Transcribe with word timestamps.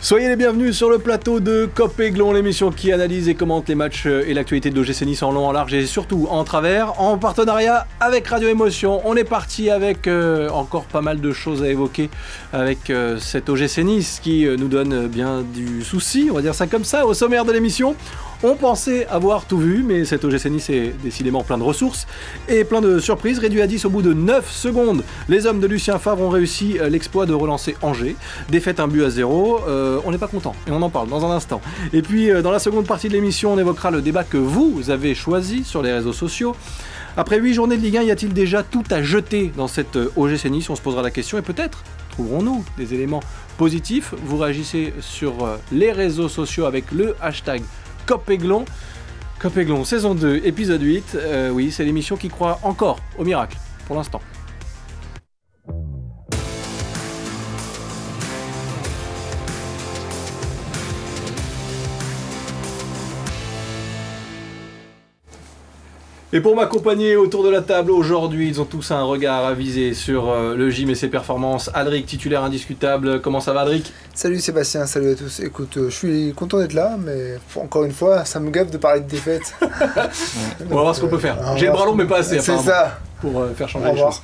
Soyez 0.00 0.28
les 0.28 0.36
bienvenus 0.36 0.76
sur 0.76 0.90
le 0.90 0.98
plateau 0.98 1.40
de 1.40 1.68
Cop 1.74 1.98
Aiglon, 1.98 2.32
l'émission 2.32 2.70
qui 2.70 2.92
analyse 2.92 3.28
et 3.28 3.34
commente 3.34 3.68
les 3.68 3.74
matchs 3.74 4.06
euh, 4.06 4.22
et 4.28 4.32
l'actualité 4.32 4.70
de 4.70 4.76
l'OGC 4.76 5.24
en 5.24 5.32
long, 5.32 5.48
en 5.48 5.50
large 5.50 5.74
et 5.74 5.86
surtout 5.86 6.28
en 6.30 6.44
travers, 6.44 7.00
en 7.00 7.18
partenariat 7.18 7.84
avec 7.98 8.28
Radio 8.28 8.48
Émotion. 8.48 9.02
On 9.04 9.16
est 9.16 9.24
parti 9.24 9.70
avec 9.70 10.06
euh, 10.06 10.48
encore 10.50 10.84
pas 10.84 11.00
mal 11.00 11.20
de 11.20 11.32
choses 11.32 11.64
à 11.64 11.68
évoquer 11.68 12.10
avec 12.52 12.90
euh, 12.90 13.18
cet 13.18 13.48
OGC 13.48 13.78
Nice 13.78 14.20
qui 14.22 14.46
nous 14.46 14.68
donne 14.68 15.08
bien 15.08 15.42
du 15.42 15.82
souci, 15.82 16.28
on 16.30 16.34
va 16.34 16.42
dire 16.42 16.54
ça 16.54 16.68
comme 16.68 16.84
ça, 16.84 17.04
au 17.04 17.12
sommaire 17.12 17.44
de 17.44 17.50
l'émission. 17.50 17.96
On 18.44 18.54
pensait 18.54 19.04
avoir 19.08 19.46
tout 19.46 19.58
vu, 19.58 19.82
mais 19.82 20.04
cet 20.04 20.24
OGC 20.24 20.46
Nice 20.46 20.70
est 20.70 20.94
décidément 21.02 21.42
plein 21.42 21.58
de 21.58 21.64
ressources 21.64 22.06
et 22.48 22.62
plein 22.62 22.80
de 22.80 23.00
surprises. 23.00 23.40
Réduit 23.40 23.60
à 23.62 23.66
10 23.66 23.84
au 23.86 23.90
bout 23.90 24.00
de 24.00 24.12
9 24.12 24.48
secondes, 24.48 25.02
les 25.28 25.46
hommes 25.46 25.58
de 25.58 25.66
Lucien 25.66 25.98
Favre 25.98 26.22
ont 26.22 26.28
réussi 26.28 26.78
l'exploit 26.88 27.26
de 27.26 27.34
relancer 27.34 27.76
Angers. 27.82 28.14
Défaite 28.48 28.78
un 28.78 28.86
but 28.86 29.02
à 29.02 29.10
zéro. 29.10 29.58
Euh, 29.66 29.98
on 30.04 30.12
n'est 30.12 30.18
pas 30.18 30.28
content 30.28 30.54
et 30.68 30.70
on 30.70 30.80
en 30.82 30.88
parle 30.88 31.08
dans 31.08 31.26
un 31.26 31.34
instant. 31.34 31.60
Et 31.92 32.00
puis 32.00 32.30
euh, 32.30 32.40
dans 32.40 32.52
la 32.52 32.60
seconde 32.60 32.86
partie 32.86 33.08
de 33.08 33.14
l'émission, 33.14 33.54
on 33.54 33.58
évoquera 33.58 33.90
le 33.90 34.02
débat 34.02 34.22
que 34.22 34.36
vous 34.36 34.88
avez 34.88 35.16
choisi 35.16 35.64
sur 35.64 35.82
les 35.82 35.92
réseaux 35.92 36.12
sociaux. 36.12 36.54
Après 37.16 37.40
8 37.40 37.54
journées 37.54 37.76
de 37.76 37.82
Ligue 37.82 37.96
1, 37.96 38.02
y 38.02 38.10
a-t-il 38.12 38.32
déjà 38.32 38.62
tout 38.62 38.84
à 38.92 39.02
jeter 39.02 39.52
dans 39.56 39.66
cette 39.66 39.96
euh, 39.96 40.12
OGC 40.14 40.44
Nice? 40.44 40.70
On 40.70 40.76
se 40.76 40.82
posera 40.82 41.02
la 41.02 41.10
question 41.10 41.38
et 41.38 41.42
peut-être 41.42 41.82
trouverons-nous 42.10 42.64
des 42.76 42.94
éléments 42.94 43.22
positifs. 43.56 44.14
Vous 44.24 44.36
réagissez 44.36 44.94
sur 45.00 45.58
les 45.72 45.90
réseaux 45.90 46.28
sociaux 46.28 46.66
avec 46.66 46.92
le 46.92 47.16
hashtag 47.20 47.62
Copéglon. 48.08 48.64
Copéglon, 49.38 49.84
saison 49.84 50.14
2, 50.14 50.40
épisode 50.44 50.80
8. 50.80 51.18
oui, 51.52 51.70
c'est 51.70 51.84
l'émission 51.84 52.16
qui 52.16 52.28
croit 52.28 52.58
encore 52.62 53.00
au 53.18 53.24
miracle, 53.24 53.58
pour 53.86 53.96
l'instant. 53.96 54.22
Et 66.30 66.42
pour 66.42 66.54
m'accompagner 66.54 67.16
autour 67.16 67.42
de 67.42 67.48
la 67.48 67.62
table 67.62 67.90
aujourd'hui, 67.90 68.48
ils 68.48 68.60
ont 68.60 68.66
tous 68.66 68.90
un 68.90 69.02
regard 69.02 69.46
avisé 69.46 69.94
sur 69.94 70.28
euh, 70.28 70.54
le 70.54 70.68
gym 70.68 70.90
et 70.90 70.94
ses 70.94 71.08
performances. 71.08 71.70
Adric, 71.72 72.04
titulaire 72.04 72.44
indiscutable, 72.44 73.22
comment 73.22 73.40
ça 73.40 73.54
va 73.54 73.62
Adric? 73.62 73.90
Salut 74.12 74.38
Sébastien, 74.38 74.84
salut 74.84 75.12
à 75.12 75.14
tous. 75.14 75.40
Écoute, 75.40 75.78
euh, 75.78 75.88
je 75.88 75.94
suis 75.94 76.34
content 76.34 76.58
d'être 76.58 76.74
là, 76.74 76.98
mais 77.02 77.38
encore 77.56 77.84
une 77.84 77.92
fois, 77.92 78.26
ça 78.26 78.40
me 78.40 78.50
gaffe 78.50 78.70
de 78.70 78.76
parler 78.76 79.00
de 79.00 79.08
défaite. 79.08 79.54
On 80.70 80.74
va 80.74 80.82
voir 80.82 80.94
ce 80.94 81.00
qu'on 81.00 81.08
peut 81.08 81.16
faire. 81.16 81.38
J'ai 81.56 81.64
le 81.64 81.72
bras 81.72 81.86
long, 81.86 81.94
mais 81.94 82.04
pas 82.04 82.18
assez. 82.18 82.40
C'est 82.40 82.58
ça. 82.58 82.98
Pour 83.22 83.40
euh, 83.40 83.54
faire 83.54 83.70
changer 83.70 83.90
les 83.90 83.98
choses. 83.98 84.20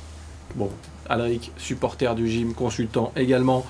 Bon, 0.53 0.69
Adric, 1.09 1.53
supporter 1.57 2.13
du 2.13 2.29
gym, 2.29 2.53
consultant 2.53 3.13
également 3.15 3.65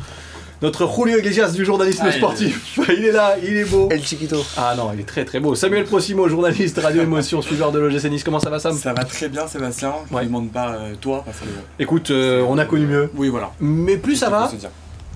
notre 0.61 0.89
Julio 0.89 1.19
Iglesias 1.19 1.49
du 1.49 1.65
journalisme 1.65 2.05
ah, 2.07 2.11
sportif. 2.11 2.79
Il 2.89 3.05
est... 3.05 3.11
là, 3.11 3.35
il 3.41 3.57
est 3.57 3.65
beau. 3.65 3.89
El 3.91 4.03
Chiquito. 4.03 4.43
Ah 4.57 4.73
non, 4.77 4.91
il 4.93 5.01
est 5.01 5.03
très 5.03 5.25
très 5.25 5.39
beau. 5.39 5.55
Samuel 5.55 5.85
Prosimo, 5.85 6.27
journaliste 6.27 6.79
Radio 6.79 7.01
Émotion, 7.01 7.41
suiveur 7.41 7.71
de 7.71 7.79
l'OGC 7.79 8.05
Nice. 8.05 8.23
Comment 8.23 8.39
ça 8.39 8.49
va, 8.49 8.59
Sam? 8.59 8.73
Ça 8.73 8.93
va 8.93 9.03
très 9.03 9.29
bien, 9.29 9.47
Sébastien. 9.47 9.93
Je 10.09 10.15
ne 10.15 10.23
demande 10.23 10.51
pas 10.51 10.73
euh, 10.75 10.95
toi. 10.99 11.25
Écoute, 11.79 12.11
euh, 12.11 12.45
on 12.47 12.57
a 12.57 12.65
connu 12.65 12.85
mieux. 12.85 13.09
Oui, 13.15 13.29
voilà. 13.29 13.51
Mais 13.59 13.97
plus 13.97 14.15
ça 14.15 14.29
va. 14.29 14.49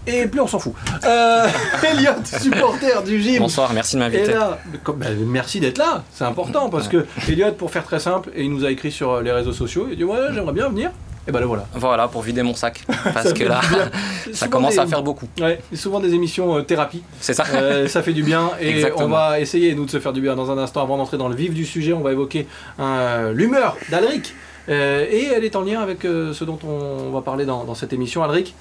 Et 0.07 0.25
plus 0.27 0.39
on 0.39 0.47
s'en 0.47 0.59
fout. 0.59 0.73
Euh, 1.03 1.47
Elliot, 1.83 2.11
supporter 2.23 3.03
du 3.03 3.21
gym. 3.21 3.39
Bonsoir, 3.39 3.73
merci 3.73 3.95
de 3.95 4.01
m'inviter. 4.01 4.33
Bah, 4.33 5.07
merci 5.25 5.59
d'être 5.59 5.77
là, 5.77 6.03
c'est 6.11 6.23
important 6.23 6.69
parce 6.69 6.87
que 6.87 7.05
Elliot, 7.27 7.51
pour 7.51 7.69
faire 7.69 7.83
très 7.83 7.99
simple, 7.99 8.31
et 8.35 8.43
il 8.43 8.51
nous 8.51 8.65
a 8.65 8.71
écrit 8.71 8.91
sur 8.91 9.21
les 9.21 9.31
réseaux 9.31 9.53
sociaux, 9.53 9.87
il 9.91 9.97
dit 9.97 10.03
Ouais, 10.03 10.17
j'aimerais 10.33 10.53
bien 10.53 10.69
venir. 10.69 10.91
Et 11.27 11.31
ben 11.31 11.39
le 11.39 11.45
voilà. 11.45 11.67
Voilà, 11.73 12.07
pour 12.07 12.21
vider 12.21 12.41
mon 12.43 12.55
sac. 12.55 12.83
Parce 13.13 13.33
que 13.33 13.43
là, 13.43 13.61
ça 14.33 14.47
commence 14.47 14.77
à 14.77 14.87
faire 14.87 15.03
beaucoup. 15.03 15.27
Ouais, 15.39 15.61
souvent 15.73 15.99
des 15.99 16.13
émissions 16.13 16.57
euh, 16.57 16.61
thérapie. 16.61 17.03
C'est 17.19 17.33
ça. 17.33 17.43
Euh, 17.53 17.87
ça 17.87 18.01
fait 18.01 18.13
du 18.13 18.23
bien. 18.23 18.51
Et 18.61 18.85
on 18.95 19.07
va 19.07 19.39
essayer, 19.39 19.75
nous, 19.75 19.85
de 19.85 19.91
se 19.91 19.99
faire 19.99 20.13
du 20.13 20.21
bien 20.21 20.35
dans 20.35 20.49
un 20.51 20.57
instant. 20.57 20.81
Avant 20.81 20.97
d'entrer 20.97 21.17
dans 21.17 21.29
le 21.29 21.35
vif 21.35 21.53
du 21.53 21.65
sujet, 21.65 21.93
on 21.93 22.01
va 22.01 22.11
évoquer 22.11 22.47
euh, 22.79 23.33
l'humeur 23.33 23.77
d'Alric. 23.89 24.33
et 24.67 25.29
elle 25.35 25.43
est 25.43 25.55
en 25.55 25.61
lien 25.61 25.81
avec 25.81 26.01
ce 26.03 26.43
dont 26.43 26.59
on 26.63 27.11
va 27.11 27.21
parler 27.21 27.45
dans, 27.45 27.75
cette 27.75 27.93
émission. 27.93 28.23
Alric, 28.23 28.55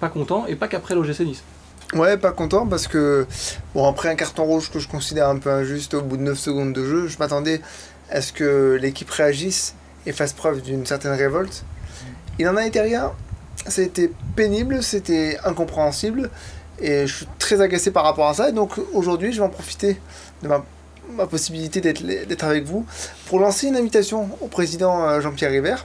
pas 0.00 0.08
content 0.08 0.46
et 0.46 0.54
pas 0.54 0.68
qu'après 0.68 0.94
l'OGC 0.94 1.20
Nice. 1.20 1.42
Ouais, 1.94 2.16
pas 2.16 2.32
content 2.32 2.66
parce 2.66 2.88
que, 2.88 3.26
bon, 3.74 3.88
après 3.88 4.08
un 4.08 4.16
carton 4.16 4.44
rouge 4.44 4.70
que 4.70 4.78
je 4.78 4.88
considère 4.88 5.28
un 5.28 5.38
peu 5.38 5.50
injuste 5.50 5.94
au 5.94 6.02
bout 6.02 6.16
de 6.16 6.22
9 6.22 6.38
secondes 6.38 6.72
de 6.72 6.84
jeu, 6.84 7.08
je 7.08 7.16
m'attendais 7.18 7.60
à 8.10 8.20
ce 8.20 8.32
que 8.32 8.76
l'équipe 8.80 9.10
réagisse 9.10 9.74
et 10.04 10.12
fasse 10.12 10.32
preuve 10.32 10.62
d'une 10.62 10.86
certaine 10.86 11.12
révolte. 11.12 11.64
Il 12.38 12.46
n'en 12.46 12.56
a 12.56 12.66
été 12.66 12.80
rien. 12.80 13.12
Ça 13.66 13.82
a 13.82 13.84
été 13.84 14.12
pénible, 14.34 14.82
c'était 14.82 15.38
incompréhensible. 15.44 16.30
Et 16.80 17.06
je 17.06 17.14
suis 17.14 17.28
très 17.38 17.60
agacé 17.60 17.90
par 17.90 18.04
rapport 18.04 18.28
à 18.28 18.34
ça. 18.34 18.48
Et 18.48 18.52
donc 18.52 18.78
aujourd'hui, 18.92 19.32
je 19.32 19.38
vais 19.38 19.46
en 19.46 19.50
profiter 19.50 19.98
de 20.42 20.48
ma, 20.48 20.62
possibilité 21.26 21.80
d'être 21.80 22.44
avec 22.44 22.64
vous 22.64 22.84
pour 23.26 23.38
lancer 23.38 23.68
une 23.68 23.76
invitation 23.76 24.28
au 24.40 24.48
président 24.48 25.08
euh, 25.08 25.20
Jean-Pierre 25.20 25.52
River. 25.52 25.76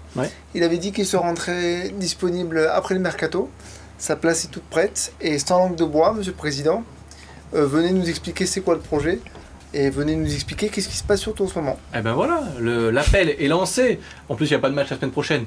Il 0.55 0.63
avait 0.63 0.79
dit 0.79 0.91
qu'il 0.91 1.05
se 1.05 1.15
rendrait 1.15 1.89
disponible 1.89 2.69
après 2.73 2.95
le 2.95 2.99
mercato. 2.99 3.49
Sa 3.97 4.15
place 4.15 4.45
est 4.45 4.47
toute 4.47 4.63
prête. 4.63 5.13
Et 5.21 5.37
sans 5.37 5.59
langue 5.59 5.75
de 5.75 5.85
bois, 5.85 6.13
monsieur 6.13 6.31
le 6.31 6.37
président, 6.37 6.83
euh, 7.53 7.65
venez 7.65 7.91
nous 7.91 8.09
expliquer 8.09 8.45
c'est 8.45 8.61
quoi 8.61 8.73
le 8.73 8.81
projet 8.81 9.19
et 9.73 9.89
venez 9.89 10.15
nous 10.15 10.33
expliquer 10.33 10.69
qu'est-ce 10.69 10.89
qui 10.89 10.97
se 10.97 11.03
passe 11.03 11.21
surtout 11.21 11.45
en 11.45 11.47
ce 11.47 11.55
moment. 11.55 11.77
Eh 11.95 12.01
ben 12.01 12.13
voilà, 12.13 12.43
l'appel 12.59 13.35
est 13.39 13.47
lancé. 13.47 13.99
En 14.27 14.35
plus, 14.35 14.47
il 14.47 14.49
n'y 14.49 14.55
a 14.55 14.59
pas 14.59 14.69
de 14.69 14.75
match 14.75 14.89
la 14.89 14.97
semaine 14.97 15.11
prochaine. 15.11 15.45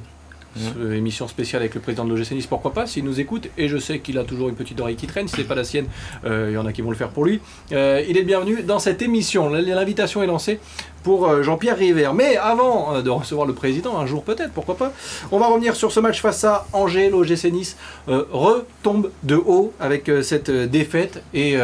Mmh. 0.57 0.93
émission 0.93 1.27
spéciale 1.27 1.63
avec 1.63 1.75
le 1.75 1.81
président 1.81 2.05
de 2.05 2.15
l'OGC 2.15 2.33
Nice, 2.33 2.47
pourquoi 2.47 2.73
pas, 2.73 2.87
s'il 2.87 3.05
nous 3.05 3.19
écoute, 3.19 3.49
et 3.59 3.67
je 3.69 3.77
sais 3.77 3.99
qu'il 3.99 4.19
a 4.19 4.25
toujours 4.25 4.49
une 4.49 4.55
petite 4.55 4.81
oreille 4.81 4.95
qui 4.95 5.09
traîne, 5.09 5.27
si 5.27 5.35
c'est 5.35 5.45
pas 5.45 5.57
la 5.57 5.65
sienne, 5.65 5.87
euh, 6.25 6.49
il 6.51 6.55
y 6.55 6.57
en 6.57 6.65
a 6.65 6.73
qui 6.73 6.81
vont 6.81 6.91
le 6.91 6.97
faire 6.97 7.09
pour 7.09 7.25
lui. 7.25 7.41
Euh, 7.73 8.05
il 8.09 8.17
est 8.17 8.23
bienvenu 8.23 8.63
dans 8.63 8.79
cette 8.79 9.03
émission, 9.03 9.49
l'invitation 9.49 10.23
est 10.23 10.29
lancée 10.29 10.61
pour 11.03 11.27
euh, 11.27 11.43
Jean-Pierre 11.43 11.77
River. 11.77 12.11
Mais 12.15 12.37
avant 12.37 13.03
de 13.03 13.11
recevoir 13.11 13.49
le 13.49 13.53
président, 13.53 13.99
un 13.99 14.07
jour 14.07 14.23
peut-être, 14.23 14.53
pourquoi 14.53 14.77
pas, 14.77 14.93
on 15.33 15.39
va 15.39 15.49
revenir 15.49 15.75
sur 15.75 15.91
ce 15.91 15.99
match 15.99 16.21
face 16.21 16.45
à 16.45 16.67
Angers, 16.73 17.11
l'OGC 17.11 17.51
Nice 17.51 17.77
retombe 18.07 19.11
de 19.25 19.35
haut 19.35 19.73
avec 19.81 20.11
cette 20.23 20.51
défaite, 20.51 21.23
et 21.35 21.57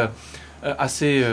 assez 0.63 1.23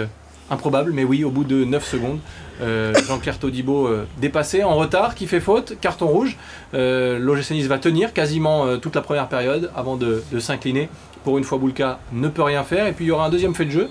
improbable, 0.51 0.93
mais 0.93 1.05
oui, 1.05 1.25
au 1.25 1.31
bout 1.31 1.45
de 1.45 1.65
9 1.65 1.85
secondes. 1.85 2.21
Euh, 2.61 2.95
Jean-Pierre 3.07 3.39
Todibo 3.39 3.87
euh, 3.87 4.07
dépassé, 4.21 4.65
en 4.65 4.75
retard, 4.77 5.15
qui 5.15 5.27
fait 5.27 5.41
faute, 5.41 5.75
carton 5.81 6.07
rouge. 6.07 6.37
Euh, 6.75 7.19
L'OGC 7.19 7.53
va 7.67 7.79
tenir 7.79 8.13
quasiment 8.13 8.67
euh, 8.67 8.77
toute 8.77 8.95
la 8.95 9.03
première 9.03 9.29
période 9.29 9.71
avant 9.77 9.97
de, 9.97 10.23
s'incliner. 10.39 10.89
Pour 11.25 11.39
une 11.39 11.45
fois, 11.45 11.59
Boulka 11.59 12.01
ne 12.13 12.29
peut 12.29 12.43
rien 12.43 12.65
faire. 12.65 12.87
Et 12.87 12.93
puis 12.93 13.05
il 13.05 13.09
y 13.09 13.11
aura 13.11 13.27
un 13.27 13.31
deuxième 13.31 13.55
fait 13.55 13.65
de 13.65 13.71
jeu, 13.71 13.89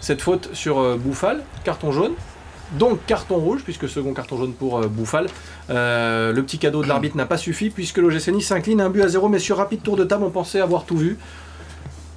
cette 0.00 0.22
faute 0.22 0.50
sur 0.52 0.96
Bouffal, 0.96 1.42
carton 1.64 1.92
jaune. 1.92 2.12
Donc 2.72 2.98
carton 3.06 3.36
rouge, 3.36 3.62
puisque 3.64 3.88
second 3.88 4.12
carton 4.14 4.36
jaune 4.36 4.52
pour 4.52 4.80
Bouffal. 4.88 5.26
le 5.68 6.40
petit 6.40 6.58
cadeau 6.58 6.82
de 6.82 6.88
l'arbitre 6.88 7.16
n'a 7.16 7.26
pas 7.26 7.36
suffi, 7.36 7.70
puisque 7.70 7.98
l'OGC 7.98 8.40
s'incline 8.40 8.80
un 8.80 8.90
but 8.90 9.02
à 9.02 9.08
zéro, 9.08 9.28
mais 9.28 9.38
sur 9.38 9.56
rapide 9.56 9.82
tour 9.82 9.96
de 9.96 10.04
table, 10.04 10.24
on 10.24 10.30
pensait 10.30 10.60
avoir 10.60 10.84
tout 10.84 10.96
vu. 10.96 11.18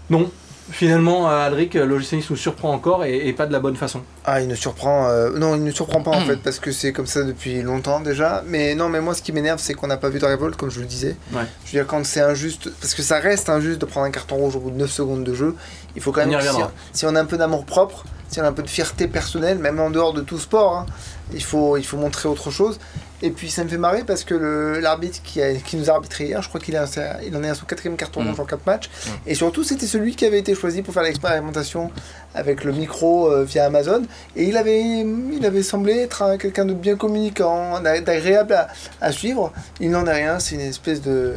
Non, 0.10 0.30
Finalement, 0.72 1.30
euh, 1.30 2.00
Nice 2.14 2.30
nous 2.30 2.36
surprend 2.36 2.72
encore 2.72 3.04
et, 3.04 3.34
pas 3.34 3.46
de 3.46 3.52
la 3.52 3.60
bonne 3.60 3.76
façon. 3.76 4.02
Ah, 4.24 4.40
il 4.40 4.48
ne 4.48 4.56
surprend. 4.56 5.08
Euh, 5.08 5.32
non, 5.38 5.56
il 5.56 5.64
ne 5.64 5.72
surprend 5.72 6.02
pas 6.02 6.12
en 6.12 6.22
fait, 6.22 6.38
parce 6.38 6.60
que 6.60 6.72
c'est 6.72 6.94
comme 6.94 7.08
ça 7.08 7.24
depuis 7.24 7.62
longtemps 7.64 8.00
déjà. 8.02 8.44
Mais 8.46 8.76
non, 8.76 8.88
mais 8.88 9.02
moi, 9.02 9.16
ce 9.16 9.22
qui 9.22 9.32
m'énerve, 9.32 9.60
c'est 9.60 9.74
qu'on 9.74 9.88
n'a 9.88 9.98
pas 9.98 10.10
vu 10.10 10.20
de 10.20 10.26
révolte, 10.26 10.56
comme 10.56 10.70
je 10.70 10.80
le 10.80 10.86
disais. 10.86 11.16
Je 11.32 11.38
veux 11.38 11.46
dire, 11.72 11.88
quand 11.88 12.06
c'est 12.06 12.22
injuste, 12.22 12.70
parce 12.80 12.94
que 12.94 13.02
ça 13.02 13.20
reste 13.20 13.50
injuste 13.50 13.82
de 13.82 13.86
prendre 13.86 14.06
un 14.06 14.12
carton 14.12 14.36
rouge 14.36 14.56
au 14.56 14.60
bout 14.60 14.72
de 14.72 14.78
9 14.78 14.92
secondes 14.92 15.24
de 15.24 15.34
jeu, 15.34 15.56
il 15.96 16.02
faut 16.02 16.12
quand 16.12 16.26
même. 16.26 16.40
Si, 16.40 16.48
si, 16.94 17.06
on 17.06 17.16
a 17.16 17.22
un 17.22 17.26
peu 17.26 17.38
d'amour 17.38 17.66
propre, 17.66 18.06
si 18.30 18.40
on 18.40 18.44
a 18.44 18.48
un 18.48 18.54
peu 18.54 18.64
de 18.64 18.70
fierté 18.70 19.08
personnelle, 19.08 19.58
même 19.58 19.80
en 19.80 19.90
dehors 19.90 20.14
de 20.14 20.22
tout 20.22 20.40
sport, 20.40 20.78
hein, 20.78 20.86
il, 21.34 21.44
faut, 21.44 21.78
il 21.78 21.86
faut 21.86 21.98
montrer 21.98 22.30
autre 22.30 22.52
chose. 22.52 22.80
Et 23.24 23.30
puis 23.30 23.52
ça 23.52 23.64
me 23.64 23.70
fait 23.70 23.78
marrer 23.78 24.04
parce 24.04 24.24
que 24.24 24.80
l'arbitre 24.82 25.22
qui, 25.24 25.42
qui 25.66 25.78
nous 25.78 25.90
a 25.90 25.94
arbitré 25.94 26.26
hier, 26.26 26.42
je 26.42 26.50
crois 26.50 26.60
qu'il 26.60 26.74
il 26.74 27.36
en 27.36 27.44
est 27.44 27.50
à 27.50 27.56
son 27.56 27.66
quatrième 27.66 27.96
carton 27.96 28.22
rouge 28.22 28.38
mm. 28.38 28.42
en 28.42 28.46
4 28.46 28.66
matchs. 28.66 28.90
Mm. 28.90 29.10
Et 29.28 29.36
surtout, 29.36 29.64
c'était 29.64 29.86
celui 29.86 30.16
qui 30.16 30.26
avait 30.26 30.40
été 30.40 30.56
choisi 30.56 30.82
pour 30.82 30.94
faire 30.94 31.04
l'expérimentation 31.04 31.92
avec 32.34 32.64
le 32.64 32.72
micro 32.72 33.32
euh, 33.32 33.44
via 33.44 33.66
Amazon. 33.66 34.04
Et 34.36 34.46
il 34.46 34.58
avait, 34.58 35.64
semblé 35.64 35.94
être 35.94 36.38
quelqu'un 36.38 36.66
de 36.66 36.74
bien 36.74 36.96
communicant, 36.96 37.80
d'agréable 37.82 38.68
à, 39.02 39.12
suivre. 39.12 39.52
Il 39.80 39.92
n'en 39.92 40.06
est 40.06 40.14
rien, 40.14 40.40
c'est 40.40 40.56
une 40.56 40.62
espèce 40.62 41.02
de. 41.02 41.36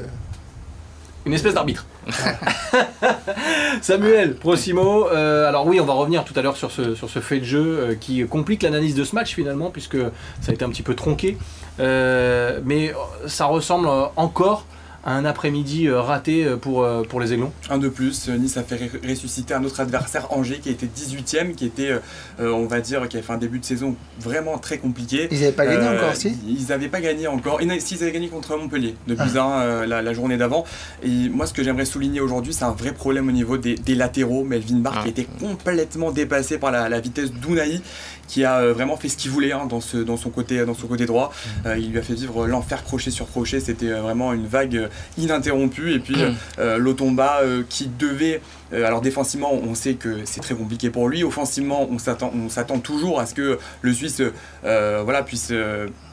Une 1.27 1.33
espèce 1.33 1.55
d'arbitre. 1.55 1.87
Samuel, 3.81 4.37
Prosimo. 4.37 5.09
Euh, 5.09 5.49
alors 5.49 5.67
oui, 5.67 5.81
on 5.81 5.87
va 5.87 5.95
revenir 5.95 6.25
tout 6.25 6.35
à 6.37 6.43
l'heure 6.43 6.57
sur 6.57 6.71
ce, 6.71 6.95
sur 6.95 7.09
ce 7.09 7.21
fait 7.21 7.41
de 7.41 7.45
jeu 7.45 7.79
euh, 7.79 7.95
qui 7.95 8.27
complique 8.27 8.63
l'analyse 8.63 8.95
de 8.95 9.05
ce 9.05 9.15
match 9.15 9.35
finalement, 9.35 9.71
puisque 9.71 9.97
ça 10.41 10.51
a 10.51 10.53
été 10.53 10.65
un 10.65 10.69
petit 10.69 10.83
peu 10.83 10.95
tronqué. 10.95 11.39
Euh, 11.81 12.61
mais 12.65 12.93
ça 13.27 13.47
ressemble 13.47 13.89
encore 14.17 14.67
un 15.05 15.25
après-midi 15.25 15.91
raté 15.91 16.47
pour, 16.61 16.87
pour 17.09 17.21
les 17.21 17.33
Aiglons 17.33 17.53
Un 17.71 17.79
de 17.79 17.89
plus, 17.89 18.29
Nice 18.29 18.57
a 18.57 18.63
fait 18.63 18.91
ressusciter 19.07 19.55
un 19.55 19.65
autre 19.65 19.81
adversaire, 19.81 20.33
Angers, 20.33 20.61
qui 20.61 20.71
était 20.71 20.87
18ème, 20.87 21.55
qui 21.55 21.67
était, 21.67 21.93
on 22.39 22.67
va 22.67 22.81
dire, 22.81 23.09
qui 23.09 23.17
a 23.17 23.23
fait 23.23 23.33
un 23.33 23.39
début 23.39 23.59
de 23.59 23.65
saison 23.65 23.97
vraiment 24.19 24.59
très 24.59 24.79
compliqué. 24.79 25.29
Ils 25.31 25.41
n'avaient 25.41 25.53
pas 25.53 25.67
gagné 25.67 25.89
encore, 25.89 26.17
si 26.17 26.37
Ils 26.47 26.67
n'avaient 26.69 26.89
pas 26.89 27.01
gagné 27.01 27.27
encore. 27.27 27.61
Et 27.61 27.81
s'ils 27.81 28.03
avaient 28.03 28.13
gagné 28.13 28.29
contre 28.29 28.57
Montpellier, 28.57 28.95
de 29.07 29.15
plus 29.15 29.37
ah. 29.37 29.85
la, 29.87 30.13
journée 30.13 30.37
d'avant. 30.37 30.65
Et 31.03 31.29
moi, 31.29 31.47
ce 31.47 31.53
que 31.53 31.63
j'aimerais 31.63 31.85
souligner 31.85 32.21
aujourd'hui, 32.21 32.53
c'est 32.53 32.65
un 32.65 32.73
vrai 32.73 32.93
problème 32.93 33.29
au 33.29 33.33
niveau 33.33 33.57
des, 33.59 33.77
latéraux. 33.95 34.45
Melvin 34.45 34.79
Barr, 34.79 35.03
qui 35.03 35.07
ah. 35.07 35.09
était 35.09 35.29
complètement 35.41 36.11
dépassé 36.11 36.59
par 36.59 36.71
la, 36.71 36.89
la 36.89 37.01
vitesse 37.01 37.33
d'Ounaï 37.33 37.81
qui 38.29 38.45
a 38.45 38.59
euh, 38.59 38.73
vraiment 38.73 38.97
fait 38.97 39.09
ce 39.09 39.17
qu'il 39.17 39.31
voulait 39.31 39.53
hein, 39.53 39.67
dans, 39.69 39.81
ce, 39.81 39.97
dans, 39.97 40.17
son 40.17 40.31
côté, 40.31 40.65
dans 40.65 40.75
son 40.75 40.87
côté 40.87 41.07
droit. 41.07 41.33
Mm. 41.33 41.67
Euh, 41.67 41.79
il 41.79 41.91
lui 41.91 41.99
a 41.99 42.03
fait 42.03 42.15
vivre 42.15 42.47
l'enfer 42.47 42.85
crochet 42.85 43.11
sur 43.11 43.29
crochet. 43.29 43.61
C'était 43.61 43.91
euh, 43.91 44.01
vraiment 44.01 44.33
une 44.33 44.47
vague 44.47 44.89
ininterrompue. 45.19 45.93
Et 45.93 45.99
puis 45.99 46.17
mm. 46.17 46.77
Lotomba 46.77 47.41
qui 47.69 47.89
devait 47.99 48.41
alors 48.75 49.01
défensivement, 49.01 49.53
on 49.53 49.75
sait 49.75 49.95
que 49.95 50.19
c'est 50.25 50.41
très 50.41 50.55
compliqué 50.55 50.91
pour 50.91 51.09
lui. 51.09 51.25
Offensivement, 51.25 51.89
on 51.91 51.99
s'attend 51.99 52.79
toujours 52.79 53.21
à 53.21 53.27
ce 53.27 53.35
que 53.35 53.59
le 53.83 53.93
Suisse 53.93 54.23
voilà, 54.63 55.23
puisse, 55.23 55.53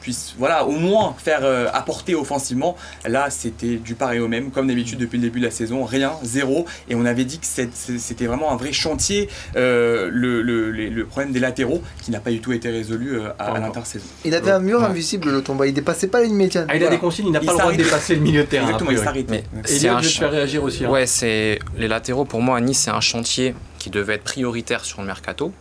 puisse 0.00 0.34
voilà, 0.38 0.66
au 0.66 0.72
moins 0.72 1.14
faire 1.18 1.44
apporter 1.74 2.14
offensivement. 2.14 2.76
Là, 3.06 3.30
c'était 3.30 3.76
du 3.76 3.94
pareil 3.94 4.20
au 4.20 4.28
même, 4.28 4.50
comme 4.50 4.68
d'habitude 4.68 4.98
depuis 4.98 5.18
le 5.18 5.24
début 5.24 5.40
de 5.40 5.46
la 5.46 5.50
saison, 5.50 5.84
rien, 5.84 6.12
zéro. 6.22 6.66
Et 6.88 6.94
on 6.94 7.04
avait 7.04 7.24
dit 7.24 7.38
que 7.38 7.46
c'était 7.46 8.26
vraiment 8.26 8.52
un 8.52 8.56
vrai 8.56 8.72
chantier, 8.72 9.28
le, 9.54 10.10
le, 10.10 10.70
le, 10.70 11.06
problème 11.06 11.32
des 11.32 11.40
latéraux, 11.40 11.82
qui 12.02 12.10
n'a 12.10 12.20
pas 12.20 12.30
du 12.30 12.40
tout 12.40 12.52
été 12.52 12.70
résolu 12.70 13.16
euh, 13.16 13.30
à, 13.38 13.58
l'intersaison. 13.58 14.04
Il 14.24 14.34
avait 14.34 14.50
un 14.50 14.58
mur 14.58 14.82
invisible, 14.82 15.30
le 15.30 15.42
tomba. 15.42 15.66
Il 15.66 15.74
dépassait 15.74 16.08
pas 16.08 16.22
une 16.22 16.34
médiane. 16.34 16.66
Ah, 16.68 16.76
il 16.76 16.84
a 16.84 16.88
des 16.88 16.98
consignes, 16.98 17.26
il 17.26 17.32
n'a 17.32 17.40
pas 17.40 17.52
le 17.52 17.58
droit 17.58 17.72
de 17.72 17.76
dépasser 17.76 18.14
le 18.14 18.20
milieu 18.20 18.42
de 18.42 18.46
terrain. 18.46 18.66
Exactement, 18.66 18.90
il 18.90 18.98
s'arrêtait. 18.98 19.44
Et 19.68 19.88
un 19.88 20.00
je 20.02 20.08
vais 20.08 20.26
te 20.26 20.30
réagir 20.30 20.62
aussi. 20.62 20.84
Hein. 20.84 20.90
Ouais, 20.90 21.06
c'est 21.06 21.58
les 21.76 21.88
latéraux 21.88 22.24
pour 22.24 22.42
moi 22.42 22.51
à 22.54 22.60
Nice, 22.60 22.80
c'est 22.80 22.90
un 22.90 23.00
chantier 23.00 23.54
qui 23.78 23.90
devait 23.90 24.14
être 24.14 24.24
prioritaire 24.24 24.84
sur 24.84 25.00
le 25.00 25.06
mercato. 25.06 25.52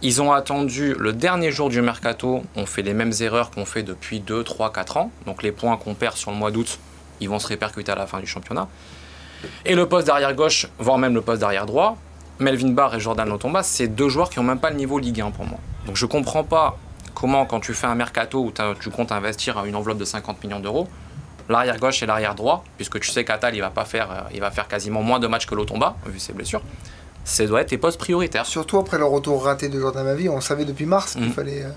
Ils 0.00 0.22
ont 0.22 0.32
attendu 0.32 0.94
le 0.98 1.12
dernier 1.12 1.50
jour 1.50 1.70
du 1.70 1.82
mercato, 1.82 2.44
on 2.54 2.66
fait 2.66 2.82
les 2.82 2.94
mêmes 2.94 3.12
erreurs 3.20 3.50
qu'on 3.50 3.64
fait 3.64 3.82
depuis 3.82 4.20
2, 4.20 4.44
3, 4.44 4.72
4 4.72 4.96
ans. 4.96 5.10
Donc 5.26 5.42
les 5.42 5.50
points 5.50 5.76
qu'on 5.76 5.94
perd 5.94 6.16
sur 6.16 6.30
le 6.30 6.36
mois 6.36 6.50
d'août, 6.50 6.78
ils 7.20 7.28
vont 7.28 7.38
se 7.38 7.48
répercuter 7.48 7.90
à 7.90 7.96
la 7.96 8.06
fin 8.06 8.20
du 8.20 8.26
championnat. 8.26 8.68
Et 9.64 9.74
le 9.74 9.88
poste 9.88 10.06
d'arrière 10.06 10.34
gauche, 10.34 10.68
voire 10.78 10.98
même 10.98 11.14
le 11.14 11.20
poste 11.20 11.40
d'arrière 11.40 11.66
droit, 11.66 11.96
Melvin 12.38 12.70
Barr 12.70 12.94
et 12.94 13.00
Jordan 13.00 13.28
Lotomba, 13.28 13.64
c'est 13.64 13.88
deux 13.88 14.08
joueurs 14.08 14.30
qui 14.30 14.38
n'ont 14.38 14.44
même 14.44 14.60
pas 14.60 14.70
le 14.70 14.76
niveau 14.76 14.98
Ligue 15.00 15.20
1 15.20 15.32
pour 15.32 15.44
moi. 15.44 15.58
Donc 15.86 15.96
je 15.96 16.06
comprends 16.06 16.44
pas 16.44 16.78
comment, 17.14 17.44
quand 17.46 17.58
tu 17.58 17.74
fais 17.74 17.88
un 17.88 17.96
mercato 17.96 18.44
où 18.44 18.52
tu 18.80 18.90
comptes 18.90 19.10
investir 19.10 19.64
une 19.64 19.74
enveloppe 19.74 19.98
de 19.98 20.04
50 20.04 20.44
millions 20.44 20.60
d'euros, 20.60 20.86
l'arrière 21.48 21.78
gauche 21.78 22.02
et 22.02 22.06
l'arrière 22.06 22.34
droit, 22.34 22.64
puisque 22.76 23.00
tu 23.00 23.10
sais 23.10 23.24
qu'Atal 23.24 23.54
il 23.54 23.60
va 23.60 23.70
pas 23.70 23.84
faire, 23.84 24.10
euh, 24.10 24.20
il 24.34 24.40
va 24.40 24.50
faire 24.50 24.68
quasiment 24.68 25.02
moins 25.02 25.20
de 25.20 25.26
matchs 25.26 25.46
que 25.46 25.54
Lotomba 25.54 25.96
vu 26.06 26.18
ses 26.18 26.32
blessures. 26.32 26.62
Ça 27.28 27.44
doit 27.44 27.60
être 27.60 27.68
tes 27.68 27.76
postes 27.76 27.98
prioritaires. 27.98 28.46
Surtout 28.46 28.78
après 28.78 28.96
le 28.96 29.04
retour 29.04 29.44
raté 29.44 29.68
de 29.68 29.78
Jordan 29.78 30.02
Mavi, 30.02 30.30
on 30.30 30.40
savait 30.40 30.64
depuis 30.64 30.86
mars 30.86 31.12
qu'il 31.12 31.26
mm. 31.26 31.32
fallait. 31.32 31.62
Euh, 31.62 31.70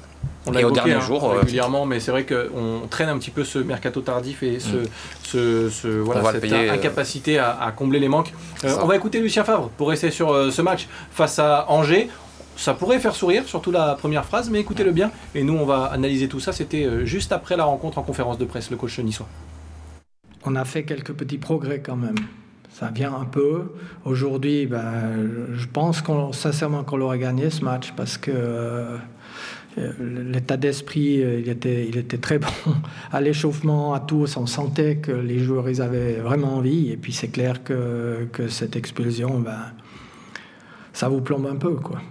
on 0.48 0.52
l'a 0.52 0.66
au 0.66 0.72
dernier 0.72 0.94
hein, 0.94 1.02
jour 1.02 1.26
euh, 1.26 1.40
régulièrement, 1.40 1.86
mais 1.86 2.00
c'est 2.00 2.10
vrai 2.10 2.26
qu'on 2.26 2.88
traîne 2.90 3.10
un 3.10 3.18
petit 3.18 3.32
peu 3.32 3.44
ce 3.44 3.60
mercato 3.60 4.00
tardif 4.00 4.44
et 4.44 4.60
ce, 4.62 4.78
mm. 4.78 5.70
ce, 5.70 5.88
voilà, 6.00 6.32
cette 6.32 6.52
incapacité 6.54 7.38
à, 7.38 7.74
combler 7.76 8.00
les 8.00 8.08
manques. 8.08 8.34
Euh, 8.64 8.78
on 8.82 8.88
va 8.88 8.96
écouter 8.96 9.20
Lucien 9.20 9.44
Favre 9.44 9.70
pour 9.78 9.90
rester 9.90 10.10
sur 10.10 10.52
ce 10.52 10.62
match 10.62 10.88
face 11.12 11.38
à 11.38 11.66
Angers. 11.70 12.10
Ça 12.56 12.74
pourrait 12.74 13.00
faire 13.00 13.16
sourire, 13.16 13.44
surtout 13.46 13.72
la 13.72 13.96
première 13.96 14.24
phrase, 14.24 14.50
mais 14.50 14.60
écoutez-le 14.62 14.92
bien. 14.92 15.12
Et 15.36 15.44
nous, 15.44 15.58
on 15.58 15.66
va 15.66 15.86
analyser 15.86 16.30
tout 16.30 16.40
ça. 16.40 16.54
C'était 16.54 17.06
juste 17.06 17.34
après 17.34 17.58
la 17.58 17.66
rencontre 17.66 17.98
en 17.98 18.04
conférence 18.04 18.38
de 18.38 18.46
presse, 18.46 18.72
le 18.72 18.78
coach 18.78 19.00
niçois. 19.00 19.28
On 20.46 20.56
a 20.56 20.66
fait 20.66 20.84
quelques 20.84 21.14
petits 21.14 21.38
progrès 21.38 21.80
quand 21.80 21.96
même. 21.96 22.16
Ça 22.70 22.90
vient 22.90 23.14
un 23.14 23.26
peu. 23.26 23.74
Aujourd'hui, 24.06 24.66
ben, 24.66 25.28
je 25.54 25.68
pense 25.68 26.02
sincèrement 26.32 26.84
qu'on 26.84 27.02
aurait 27.02 27.20
gagné 27.20 27.50
ce 27.50 27.64
match 27.64 27.92
parce 27.96 28.18
que 28.18 28.32
euh, 29.78 29.92
l'état 30.00 30.58
d'esprit, 30.58 31.22
euh, 31.22 31.40
il 31.40 31.50
était, 31.98 32.18
très 32.18 32.40
bon. 32.40 32.48
À 33.12 33.22
l'échauffement, 33.22 33.94
à 33.94 34.00
tous, 34.00 34.36
on 34.38 34.46
sentait 34.46 34.98
que 34.98 35.12
les 35.12 35.40
joueurs, 35.40 35.68
avaient 35.82 36.16
vraiment 36.16 36.56
envie. 36.56 36.92
Et 36.92 36.98
puis 36.98 37.14
c'est 37.14 37.30
clair 37.30 37.64
que, 37.64 38.28
cette 38.50 38.76
expulsion, 38.76 39.40
ben, 39.40 39.60
ça 40.94 41.08
vous 41.08 41.22
plombe 41.22 41.48
un 41.48 41.56
peu. 41.56 41.76
Quoi. 41.76 42.02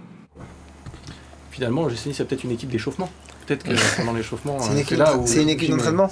Finalement, 1.51 1.89
sais 1.89 2.13
c'est 2.13 2.25
peut-être 2.25 2.43
une 2.43 2.51
équipe 2.51 2.69
d'échauffement. 2.69 3.09
Peut-être 3.51 3.63
que 3.63 3.97
pendant 3.97 4.13
l'échauffement, 4.13 4.57
c'est 4.59 4.91
une 4.91 5.25
c'est 5.25 5.41
une 5.41 5.49
équipe 5.49 5.71
d'entraînement. 5.71 6.09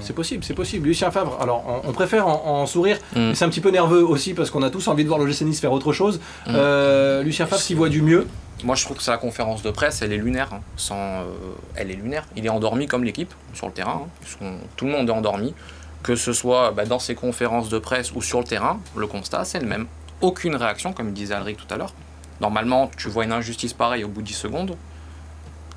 C'est 0.00 0.12
possible, 0.12 0.44
c'est 0.44 0.54
possible. 0.54 0.88
Lucien 0.88 1.10
Favre, 1.10 1.38
alors 1.40 1.82
on, 1.84 1.92
préfère 1.92 2.26
en, 2.26 2.66
sourire, 2.66 2.98
mm. 3.14 3.18
mais 3.18 3.34
c'est 3.34 3.44
un 3.44 3.48
petit 3.48 3.60
peu 3.60 3.70
nerveux 3.70 4.04
aussi 4.04 4.34
parce 4.34 4.50
qu'on 4.50 4.62
a 4.62 4.70
tous 4.70 4.88
envie 4.88 5.04
de 5.04 5.08
voir 5.08 5.18
le 5.18 5.26
GC 5.26 5.44
Nice 5.44 5.60
faire 5.60 5.72
autre 5.72 5.92
chose. 5.92 6.20
Mm. 6.46 6.50
Euh, 6.54 7.22
Lucien 7.22 7.46
Favre, 7.46 7.62
s'il 7.62 7.76
voit 7.76 7.88
du 7.88 8.02
mieux, 8.02 8.26
moi, 8.64 8.76
je 8.76 8.84
trouve 8.84 8.98
que 8.98 9.02
sa 9.02 9.16
conférence 9.16 9.62
de 9.62 9.70
presse, 9.70 10.02
elle 10.02 10.12
est 10.12 10.18
lunaire. 10.18 10.50
Hein. 10.52 10.60
Sans, 10.76 10.96
euh, 10.96 11.24
elle 11.74 11.90
est 11.90 11.96
lunaire. 11.96 12.26
Il 12.36 12.46
est 12.46 12.50
endormi 12.50 12.86
comme 12.86 13.04
l'équipe 13.04 13.32
sur 13.54 13.66
le 13.66 13.72
terrain. 13.72 14.06
Hein. 14.42 14.52
tout 14.76 14.84
le 14.84 14.92
monde 14.92 15.08
est 15.08 15.12
endormi. 15.12 15.54
Que 16.02 16.14
ce 16.16 16.32
soit 16.32 16.72
bah, 16.72 16.84
dans 16.84 16.98
ses 16.98 17.14
conférences 17.14 17.68
de 17.68 17.78
presse 17.78 18.12
ou 18.12 18.22
sur 18.22 18.38
le 18.38 18.44
terrain, 18.44 18.80
le 18.96 19.06
constat, 19.06 19.44
c'est 19.44 19.60
le 19.60 19.66
même. 19.66 19.86
Aucune 20.20 20.56
réaction, 20.56 20.92
comme 20.92 21.12
disait 21.12 21.34
Alric 21.34 21.56
tout 21.56 21.72
à 21.72 21.76
l'heure. 21.76 21.94
Normalement, 22.40 22.90
tu 22.96 23.08
vois 23.08 23.24
une 23.24 23.32
injustice 23.32 23.72
pareille 23.72 24.04
au 24.04 24.08
bout 24.08 24.20
de 24.20 24.26
10 24.26 24.34
secondes 24.34 24.76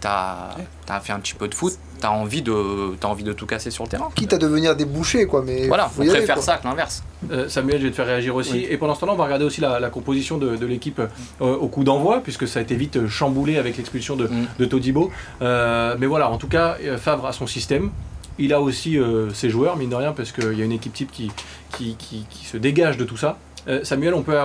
t'as 0.06 0.94
as 0.96 1.00
fait 1.00 1.14
un 1.14 1.20
petit 1.20 1.34
peu 1.34 1.48
de 1.48 1.56
foot, 1.56 1.74
t'as 2.00 2.10
envie 2.10 2.42
de 2.42 2.96
as 3.02 3.08
envie 3.08 3.24
de 3.24 3.34
tout 3.34 3.46
casser 3.46 3.72
sur 3.72 3.84
le 3.84 3.90
terrain. 3.90 4.10
Quitte 4.16 4.34
à 4.34 4.38
devenir 4.38 4.76
des 4.76 4.86
bouchers 4.86 5.26
quoi, 5.26 5.44
mais 5.44 5.68
voilà, 5.68 5.90
on 5.98 6.06
préfère 6.06 6.42
ça 6.42 6.58
que 6.58 6.68
l'inverse. 6.68 7.04
Euh, 7.32 7.50
Samuel, 7.50 7.80
je 7.80 7.86
vais 7.86 7.92
te 7.92 7.96
faire 7.96 8.06
réagir 8.06 8.36
aussi. 8.36 8.66
Et 8.70 8.78
pendant 8.78 8.94
ce 8.94 9.00
temps-là, 9.00 9.14
on 9.14 9.18
va 9.18 9.26
regarder 9.26 9.46
aussi 9.46 9.62
la, 9.62 9.90
composition 9.90 10.38
de, 10.38 10.66
l'équipe 10.66 11.00
euh, 11.00 11.56
au 11.56 11.68
coup 11.68 11.84
d'envoi, 11.84 12.22
puisque 12.22 12.48
ça 12.48 12.60
a 12.60 12.62
été 12.62 12.76
vite 12.76 13.08
chamboulé 13.08 13.58
avec 13.58 13.78
l'expulsion 13.78 14.16
de, 14.16 14.28
mm. 14.28 14.48
de, 14.60 14.66
Todibo. 14.66 15.12
Euh, 15.42 15.96
mais 16.00 16.06
voilà, 16.06 16.30
en 16.30 16.38
tout 16.38 16.48
cas, 16.48 16.78
Favre 16.98 17.26
a 17.26 17.34
son 17.34 17.48
système. 17.48 17.90
Il 18.38 18.54
a 18.54 18.62
aussi 18.62 19.00
ses 19.34 19.50
joueurs, 19.50 19.78
mine 19.78 19.90
de 19.90 19.96
rien, 19.96 20.12
parce 20.12 20.32
qu'il 20.32 20.54
y 20.54 20.62
a 20.62 20.66
une 20.66 20.74
équipe 20.74 20.94
type 20.94 21.12
qui, 21.12 21.32
qui, 21.72 21.96
qui 21.96 22.46
se 22.46 22.58
dégage 22.58 22.98
de 22.98 23.06
tout 23.06 23.18
ça. 23.18 23.38
Euh, 23.68 23.80
Samuel, 23.84 24.14
on 24.14 24.22
peut 24.22 24.38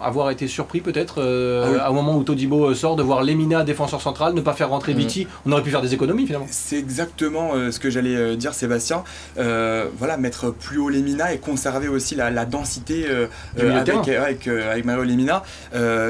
avoir 0.00 0.30
été 0.30 0.46
surpris 0.46 0.80
peut-être 0.80 1.20
euh, 1.20 1.78
ah 1.80 1.90
au 1.90 1.94
moment 1.94 2.16
où 2.16 2.22
Todibo 2.22 2.66
euh, 2.70 2.74
sort 2.74 2.96
de 2.96 3.02
voir 3.02 3.22
Lemina 3.24 3.64
défenseur 3.64 4.00
central, 4.00 4.34
ne 4.34 4.40
pas 4.40 4.52
faire 4.52 4.68
rentrer 4.68 4.92
Viti. 4.94 5.26
On 5.46 5.52
aurait 5.52 5.62
pu 5.62 5.70
faire 5.70 5.82
des 5.82 5.94
économies 5.94 6.26
finalement. 6.26 6.46
C'est 6.50 6.78
exactement 6.78 7.52
ce 7.70 7.78
que 7.78 7.90
j'allais 7.90 8.36
dire, 8.36 8.54
Sébastien. 8.54 9.04
voilà, 9.36 10.16
mettre 10.16 10.50
plus 10.50 10.78
haut 10.78 10.88
Lemina 10.88 11.32
et 11.32 11.38
conserver 11.38 11.88
aussi 11.88 12.14
la, 12.14 12.44
densité 12.44 13.06
avec, 13.58 14.48
avec, 14.48 14.84
Mario 14.84 15.04
Lemina. 15.04 15.42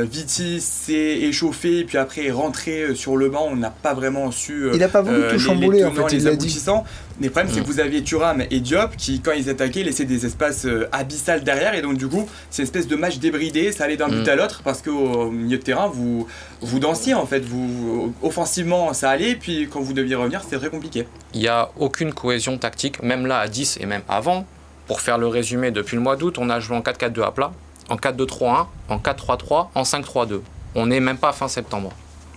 Viti 0.03 0.61
s'est 0.61 1.19
échauffé 1.21 1.79
et 1.79 1.85
puis 1.85 1.99
après 1.99 2.27
est 2.27 2.33
rentré 2.33 2.95
sur 2.95 3.17
le 3.17 3.29
banc. 3.29 3.49
On 3.51 3.57
n'a 3.57 3.71
pas 3.71 3.95
vraiment 3.95 4.31
su. 4.31 4.69
il 4.73 4.79
n'a 4.79 4.89
pas 4.89 5.03
voulu 5.03 5.23
tout 5.31 5.39
chambouler 5.39 5.85
en 5.85 5.93
fait. 5.93 6.13
Les 6.13 6.27
aboutissants. 6.27 6.85
Mais 7.23 7.29
le 7.29 7.33
problème, 7.33 7.53
c'est 7.55 7.61
que 7.61 7.65
mm. 7.65 7.73
vous 7.73 7.79
aviez 7.79 8.03
Thuram 8.03 8.43
et 8.51 8.59
Diop 8.59 8.97
qui, 8.97 9.21
quand 9.21 9.31
ils 9.31 9.49
attaquaient, 9.49 9.85
laissaient 9.85 10.05
des 10.05 10.27
espaces 10.27 10.67
abyssales 10.91 11.45
derrière 11.45 11.73
et 11.77 11.81
donc 11.81 11.97
du 11.97 12.09
coup, 12.09 12.29
c'est 12.51 12.63
une 12.63 12.67
espèce 12.67 12.89
de 12.89 12.97
match 12.97 13.19
débridé, 13.19 13.71
ça 13.71 13.85
allait 13.85 13.97
d'un 13.97 14.09
but 14.09 14.27
mm. 14.27 14.31
à 14.31 14.35
l'autre 14.35 14.63
parce 14.65 14.83
qu'au 14.83 15.31
milieu 15.31 15.57
de 15.57 15.63
terrain, 15.63 15.87
vous, 15.87 16.27
vous 16.61 16.79
dansiez 16.81 17.15
en 17.15 17.25
fait. 17.27 17.45
Vous, 17.45 18.13
offensivement, 18.23 18.93
ça 18.93 19.11
allait, 19.11 19.37
puis 19.37 19.69
quand 19.71 19.81
vous 19.81 19.93
deviez 19.93 20.17
revenir, 20.17 20.43
c'était 20.43 20.59
très 20.59 20.69
compliqué. 20.69 21.07
Il 21.33 21.41
n'y 21.41 21.49
a 21.49 21.71
aucune 21.79 22.13
cohésion 22.13 22.59
tactique, 22.59 23.01
même 23.05 23.27
là 23.27 23.39
à 23.39 23.47
10 23.47 23.79
et 23.81 23.87
même 23.87 24.03
avant. 24.09 24.45
Pour 24.89 25.01
faire 25.01 25.17
le 25.17 25.29
résumé, 25.29 25.71
depuis 25.71 25.95
le 25.95 26.03
mois 26.03 26.17
d'août, 26.17 26.39
on 26.39 26.51
a 26.51 26.59
joué 26.59 26.77
en 26.77 26.81
4-4-2 26.81 27.23
à 27.23 27.31
plat, 27.31 27.53
en 27.89 27.95
4-2-3-1, 27.95 28.67
en 28.89 28.99
4-3-3, 28.99 29.69
en 29.75 29.83
5-3-2. 29.83 30.41
On 30.75 30.87
n'est 30.87 30.99
même 30.99 31.19
pas 31.19 31.33
fin 31.33 31.47
septembre. 31.47 31.93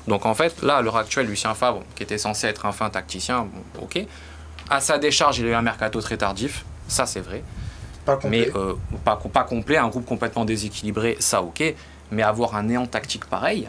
Donc 0.08 0.26
en 0.26 0.36
fait, 0.36 0.62
là, 0.62 0.78
à 0.78 0.82
l'heure 0.82 0.98
actuelle, 0.98 1.26
Lucien 1.26 1.54
Favre, 1.56 1.82
qui 1.96 2.04
était 2.04 2.18
censé 2.18 2.48
être 2.48 2.66
un 2.66 2.72
fin 2.72 2.90
tacticien, 2.90 3.48
ok. 3.82 4.06
À 4.70 4.80
sa 4.80 4.98
décharge, 4.98 5.40
il 5.40 5.46
a 5.46 5.50
eu 5.50 5.54
un 5.54 5.62
mercato 5.62 6.02
très 6.02 6.18
tardif, 6.18 6.66
ça 6.88 7.06
c'est 7.06 7.22
vrai. 7.22 7.44
Mais 8.26 8.50
euh, 8.56 8.74
pas, 9.04 9.16
pas 9.16 9.44
complet, 9.44 9.78
un 9.78 9.88
groupe 9.88 10.06
complètement 10.06 10.46
déséquilibré, 10.46 11.18
ça 11.20 11.42
ok. 11.42 11.76
Mais 12.12 12.22
avoir 12.22 12.56
un 12.56 12.64
néant 12.64 12.86
tactique 12.86 13.26
pareil, 13.26 13.68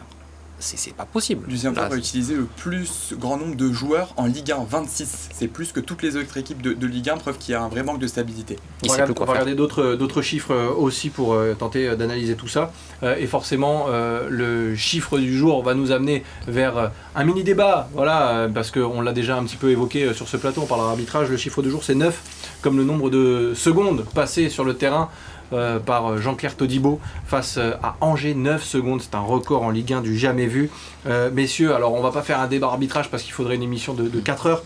c'est 0.59 0.93
pas 0.93 1.05
possible. 1.05 1.47
Lucien 1.47 1.73
a 1.75 1.95
utilisé 1.95 2.35
le 2.35 2.45
plus 2.45 3.13
grand 3.13 3.37
nombre 3.37 3.55
de 3.55 3.71
joueurs 3.71 4.13
en 4.17 4.25
Ligue 4.25 4.51
1, 4.51 4.65
26. 4.69 5.29
C'est 5.33 5.47
plus 5.47 5.71
que 5.71 5.79
toutes 5.79 6.01
les 6.01 6.15
autres 6.15 6.37
équipes 6.37 6.61
de, 6.61 6.87
Ligue 6.87 7.09
1, 7.09 7.17
preuve 7.17 7.37
qu'il 7.37 7.51
y 7.51 7.55
a 7.55 7.61
un 7.61 7.67
vrai 7.67 7.83
manque 7.83 7.99
de 7.99 8.07
stabilité. 8.07 8.57
on, 8.87 8.93
va 8.93 9.05
regarder 9.25 9.55
d'autres 9.55 10.21
chiffres 10.21 10.53
euh, 10.53 10.69
aussi 10.69 11.09
pour 11.09 11.33
euh, 11.33 11.53
tenter 11.53 11.95
d'analyser 11.95 12.35
tout 12.35 12.47
ça. 12.47 12.71
et 13.03 13.27
forcément, 13.27 13.87
le 14.29 14.75
chiffre 14.75 15.19
du 15.19 15.37
jour 15.37 15.63
va 15.63 15.73
nous 15.73 15.91
amener 15.91 16.23
vers 16.47 16.91
un 17.15 17.23
mini 17.23 17.43
débat, 17.43 17.89
voilà, 17.93 18.47
parce 18.53 18.71
qu'on 18.71 19.01
l'a 19.01 19.13
déjà 19.13 19.37
un 19.37 19.43
petit 19.43 19.57
peu 19.57 19.69
évoqué 19.69 20.13
sur 20.13 20.27
ce 20.27 20.37
plateau, 20.37 20.61
on 20.63 20.65
parlera 20.65 20.89
d'arbitrage. 20.89 21.29
Le 21.29 21.37
chiffre 21.37 21.61
du 21.61 21.69
jour, 21.69 21.83
c'est 21.83 21.95
9 21.95 22.57
comme 22.61 22.77
le 22.77 22.83
nombre 22.83 23.09
de 23.09 23.53
secondes 23.55 24.05
passées 24.13 24.49
sur 24.49 24.63
le 24.63 24.75
terrain 24.75 25.09
euh, 25.53 25.79
par 25.79 26.17
Jean-Claire 26.17 26.57
Todibo 26.57 26.99
face 27.25 27.57
euh, 27.57 27.71
à 27.81 27.95
Angers, 28.01 28.33
9 28.33 28.61
secondes, 28.61 29.01
c'est 29.01 29.15
un 29.15 29.21
record 29.21 29.63
en 29.63 29.69
Ligue 29.69 29.93
1 29.93 30.01
du 30.01 30.17
jamais 30.17 30.45
vu. 30.45 30.69
Euh, 31.05 31.29
messieurs, 31.31 31.73
alors 31.73 31.93
on 31.93 32.01
va 32.01 32.11
pas 32.11 32.21
faire 32.21 32.41
un 32.41 32.47
débat 32.47 32.67
arbitrage 32.67 33.09
parce 33.09 33.23
qu'il 33.23 33.31
faudrait 33.31 33.55
une 33.55 33.63
émission 33.63 33.93
de, 33.93 34.19
4 34.19 34.47
heures, 34.47 34.63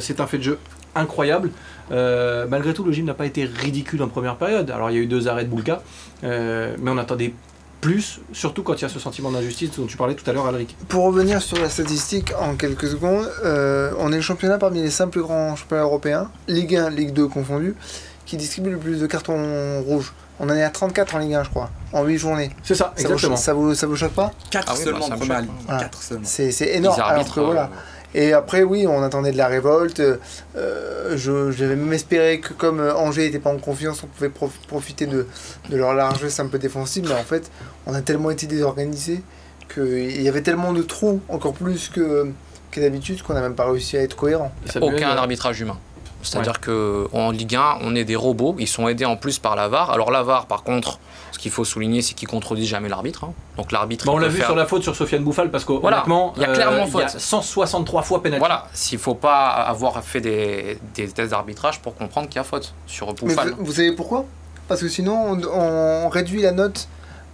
c'est 0.00 0.20
un 0.20 0.26
fait 0.26 0.38
de 0.38 0.42
jeu 0.42 0.58
incroyable. 0.96 1.50
malgré 1.90 2.74
tout, 2.74 2.82
le 2.82 2.92
gym 2.92 3.04
n'a 3.04 3.14
pas 3.14 3.26
été 3.26 3.44
ridicule 3.44 4.02
en 4.02 4.08
première 4.08 4.36
période. 4.36 4.70
Alors 4.70 4.90
il 4.90 4.96
y 4.96 4.98
a 4.98 5.02
eu 5.02 5.06
deux 5.06 5.28
arrêts 5.28 5.44
de 5.44 5.50
Boulka, 5.50 5.82
mais 6.22 6.90
on 6.90 6.98
attendait 6.98 7.32
plus, 7.80 8.20
surtout 8.32 8.62
quand 8.62 8.74
il 8.74 8.82
y 8.82 8.84
a 8.84 8.88
ce 8.88 9.00
sentiment 9.00 9.32
d'injustice 9.32 9.70
dont 9.76 9.86
tu 9.86 9.96
parlais 9.96 10.14
tout 10.14 10.28
à 10.28 10.32
l'heure, 10.32 10.46
Alric. 10.46 10.76
Pour 10.88 11.04
revenir 11.04 11.42
sur 11.42 11.58
la 11.58 11.68
statistique 11.68 12.32
en 12.40 12.54
quelques 12.54 12.88
secondes, 12.88 13.28
on 13.44 14.12
est 14.12 14.16
le 14.16 14.22
championnat 14.22 14.58
parmi 14.58 14.82
les 14.82 14.90
cinq 14.90 15.08
plus 15.08 15.22
grands 15.22 15.54
championnats 15.54 15.84
européens, 15.84 16.30
Ligue 16.48 16.76
1, 16.76 16.90
Ligue 16.90 17.12
2 17.12 17.28
confondus, 17.28 17.74
qui 18.32 18.38
distribue 18.38 18.70
le 18.70 18.78
plus 18.78 18.98
de 18.98 19.06
cartons 19.06 19.82
rouges. 19.82 20.14
On 20.40 20.48
en 20.48 20.54
est 20.54 20.62
à 20.62 20.70
34 20.70 21.16
en 21.16 21.18
Ligue 21.18 21.34
1, 21.34 21.44
je 21.44 21.50
crois, 21.50 21.68
en 21.92 22.02
8 22.02 22.16
journées. 22.16 22.50
C'est 22.62 22.74
ça, 22.74 22.94
exactement. 22.96 23.36
ça, 23.36 23.52
vous, 23.52 23.74
ça 23.74 23.86
vous 23.86 23.94
choque 23.94 24.14
pas? 24.14 24.32
4 24.50 24.66
ah 24.66 24.74
seulement 24.74 25.06
bah, 25.06 25.14
en 25.14 25.18
première 25.18 25.40
ligne. 25.42 25.50
4 25.68 26.02
seulement. 26.02 26.24
C'est 26.24 26.54
énorme. 26.68 26.98
Alors 26.98 27.30
que, 27.30 27.40
voilà. 27.40 27.68
Et 28.14 28.32
après, 28.32 28.62
oui, 28.62 28.86
on 28.86 29.02
attendait 29.02 29.32
de 29.32 29.36
la 29.36 29.48
révolte. 29.48 30.00
Euh, 30.56 31.14
J'avais 31.14 31.76
même 31.76 31.92
espéré 31.92 32.40
que 32.40 32.54
comme 32.54 32.80
Angers 32.80 33.26
n'était 33.26 33.38
pas 33.38 33.50
en 33.50 33.58
confiance, 33.58 34.02
on 34.02 34.06
pouvait 34.06 34.32
profiter 34.66 35.04
de, 35.04 35.26
de, 35.68 35.76
leur 35.76 35.92
largesse 35.92 36.40
un 36.40 36.46
peu 36.46 36.58
défensive. 36.58 37.04
Mais 37.06 37.14
en 37.14 37.24
fait, 37.24 37.50
on 37.84 37.92
a 37.92 38.00
tellement 38.00 38.30
été 38.30 38.46
désorganisé 38.46 39.22
qu'il 39.74 40.22
y 40.22 40.28
avait 40.28 40.42
tellement 40.42 40.72
de 40.72 40.80
trous, 40.80 41.20
encore 41.28 41.52
plus 41.52 41.90
que, 41.90 42.32
que 42.70 42.80
d'habitude, 42.80 43.20
qu'on 43.20 43.34
n'a 43.34 43.42
même 43.42 43.54
pas 43.54 43.66
réussi 43.66 43.98
à 43.98 44.00
être 44.00 44.16
cohérent. 44.16 44.52
Aucun 44.80 45.10
arbitrage 45.10 45.60
humain. 45.60 45.76
C'est-à-dire 46.22 46.60
qu'en 46.60 47.30
Ligue 47.30 47.56
1, 47.56 47.78
on 47.82 47.94
est 47.94 48.04
des 48.04 48.16
robots. 48.16 48.54
Ils 48.58 48.68
sont 48.68 48.88
aidés 48.88 49.04
en 49.04 49.16
plus 49.16 49.38
par 49.38 49.56
la 49.56 49.68
VAR. 49.68 49.90
Alors 49.90 50.10
la 50.10 50.22
VAR, 50.22 50.46
par 50.46 50.62
contre, 50.62 50.98
ce 51.32 51.38
qu'il 51.38 51.50
faut 51.50 51.64
souligner, 51.64 52.02
c'est 52.02 52.14
qu'il 52.14 52.28
contredit 52.28 52.66
jamais 52.66 52.88
l'arbitre. 52.88 53.24
Hein. 53.24 53.32
Donc 53.56 53.72
l'arbitre. 53.72 54.08
on 54.08 54.18
l'a 54.18 54.28
vu 54.28 54.40
sur 54.42 54.54
la 54.54 54.66
faute 54.66 54.82
sur 54.82 54.94
Sofiane 54.94 55.24
Bouffal 55.24 55.50
parce 55.50 55.64
que 55.64 55.72
voilà, 55.72 56.04
il 56.36 56.42
y 56.42 56.44
a 56.44 56.52
clairement 56.52 56.84
euh, 56.84 56.86
faute. 56.86 57.02
Il 57.08 57.14
y 57.14 57.16
a 57.16 57.20
163 57.20 58.02
fois 58.02 58.22
pénalité. 58.22 58.38
Voilà, 58.38 58.66
s'il 58.72 58.98
faut 58.98 59.14
pas 59.14 59.48
avoir 59.48 60.02
fait 60.02 60.20
des, 60.20 60.78
des 60.94 61.08
tests 61.08 61.30
d'arbitrage 61.30 61.80
pour 61.80 61.94
comprendre 61.94 62.28
qu'il 62.28 62.36
y 62.36 62.40
a 62.40 62.44
faute 62.44 62.74
sur 62.86 63.12
Bouffal. 63.14 63.54
vous, 63.58 63.72
savez 63.72 63.92
pourquoi? 63.92 64.24
Parce 64.68 64.80
que 64.80 64.88
sinon, 64.88 65.38
on 65.52 66.08
réduit 66.08 66.42
la 66.42 66.52
note 66.52 66.88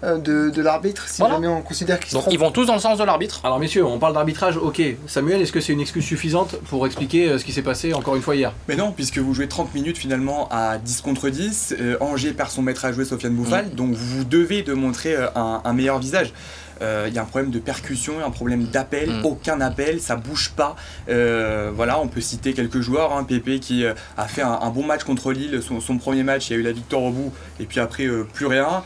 euh, 0.05 0.19
de, 0.19 0.63
l'arbitre 0.63 1.09
si 1.09 1.23
jamais 1.23 1.49
on 1.49 1.61
considère 1.61 1.99
qu'ils 1.99 2.13
Donc 2.15 2.25
ils 2.31 2.39
vont 2.39 2.51
tous 2.53 2.67
dans 2.67 2.75
le 2.75 2.81
sens 2.81 2.99
de 2.99 3.05
l'arbitre. 3.05 3.41
Alors 3.45 3.59
messieurs, 3.59 3.85
on 3.85 3.99
parle 3.99 4.15
d'arbitrage, 4.15 4.57
ok. 4.57 4.81
Samuel, 5.07 5.43
est-ce 5.43 5.53
que 5.53 5.61
c'est 5.61 5.73
une 5.73 5.81
excuse 5.81 6.05
suffisante 6.05 6.57
pour 6.69 6.87
expliquer 6.87 7.29
euh, 7.29 7.39
ce 7.39 7.45
qui 7.45 7.53
s'est 7.53 7.63
passé 7.63 7.95
encore 7.95 8.15
une 8.15 8.23
fois 8.23 8.37
hier? 8.37 8.53
Mais 8.69 8.77
non, 8.77 8.93
puisque 8.93 9.19
vous 9.19 9.35
jouez 9.35 9.49
30 9.49 9.75
minutes 9.75 9.99
finalement 9.99 10.49
à 10.51 10.79
10 10.79 11.01
contre 11.01 11.29
10, 11.29 11.75
euh, 11.81 11.97
Angers 12.01 12.33
perd 12.33 12.51
son 12.51 12.63
maître 12.63 12.85
à 12.85 12.93
jouer 12.93 13.05
Sofiane 13.05 13.35
Bouffal, 13.35 13.71
donc 13.75 13.93
vous 13.93 14.25
devez 14.25 14.63
de 14.63 14.73
montrer 14.73 15.17
un 15.35 15.73
meilleur 15.73 15.99
visage. 15.99 16.33
Euh, 16.83 17.07
il 17.09 17.15
y 17.15 17.19
a 17.19 17.23
un 17.23 17.27
problème 17.27 17.51
de 17.51 17.59
percussion, 17.59 18.15
un 18.25 18.31
problème 18.31 18.65
d'appel, 18.65 19.11
mm. 19.11 19.25
aucun 19.25 19.61
appel, 19.61 20.01
ça 20.01 20.17
bouge 20.17 20.53
pas. 20.57 20.77
Euh, 21.09 21.71
voilà, 21.75 21.99
on 22.01 22.09
peut 22.09 22.21
citer 22.21 22.53
quelques 22.53 22.81
joueurs, 22.81 23.13
hein, 23.13 23.25
Pépé 23.25 23.59
qui 23.59 23.85
euh, 23.85 23.95
a 24.17 24.27
fait 24.27 24.43
un, 24.43 24.71
bon 24.71 24.85
match 24.85 25.05
contre 25.05 25.33
Lille, 25.33 25.61
son, 25.63 25.99
premier 25.99 26.23
match, 26.23 26.51
il 26.51 26.53
y 26.53 26.57
a 26.57 26.59
eu 26.61 26.63
la 26.63 26.73
victoire 26.73 27.03
au 27.03 27.11
bout, 27.11 27.33
et 27.61 27.65
puis 27.65 27.81
après 27.81 28.07
plus 28.33 28.47
rien. 28.47 28.83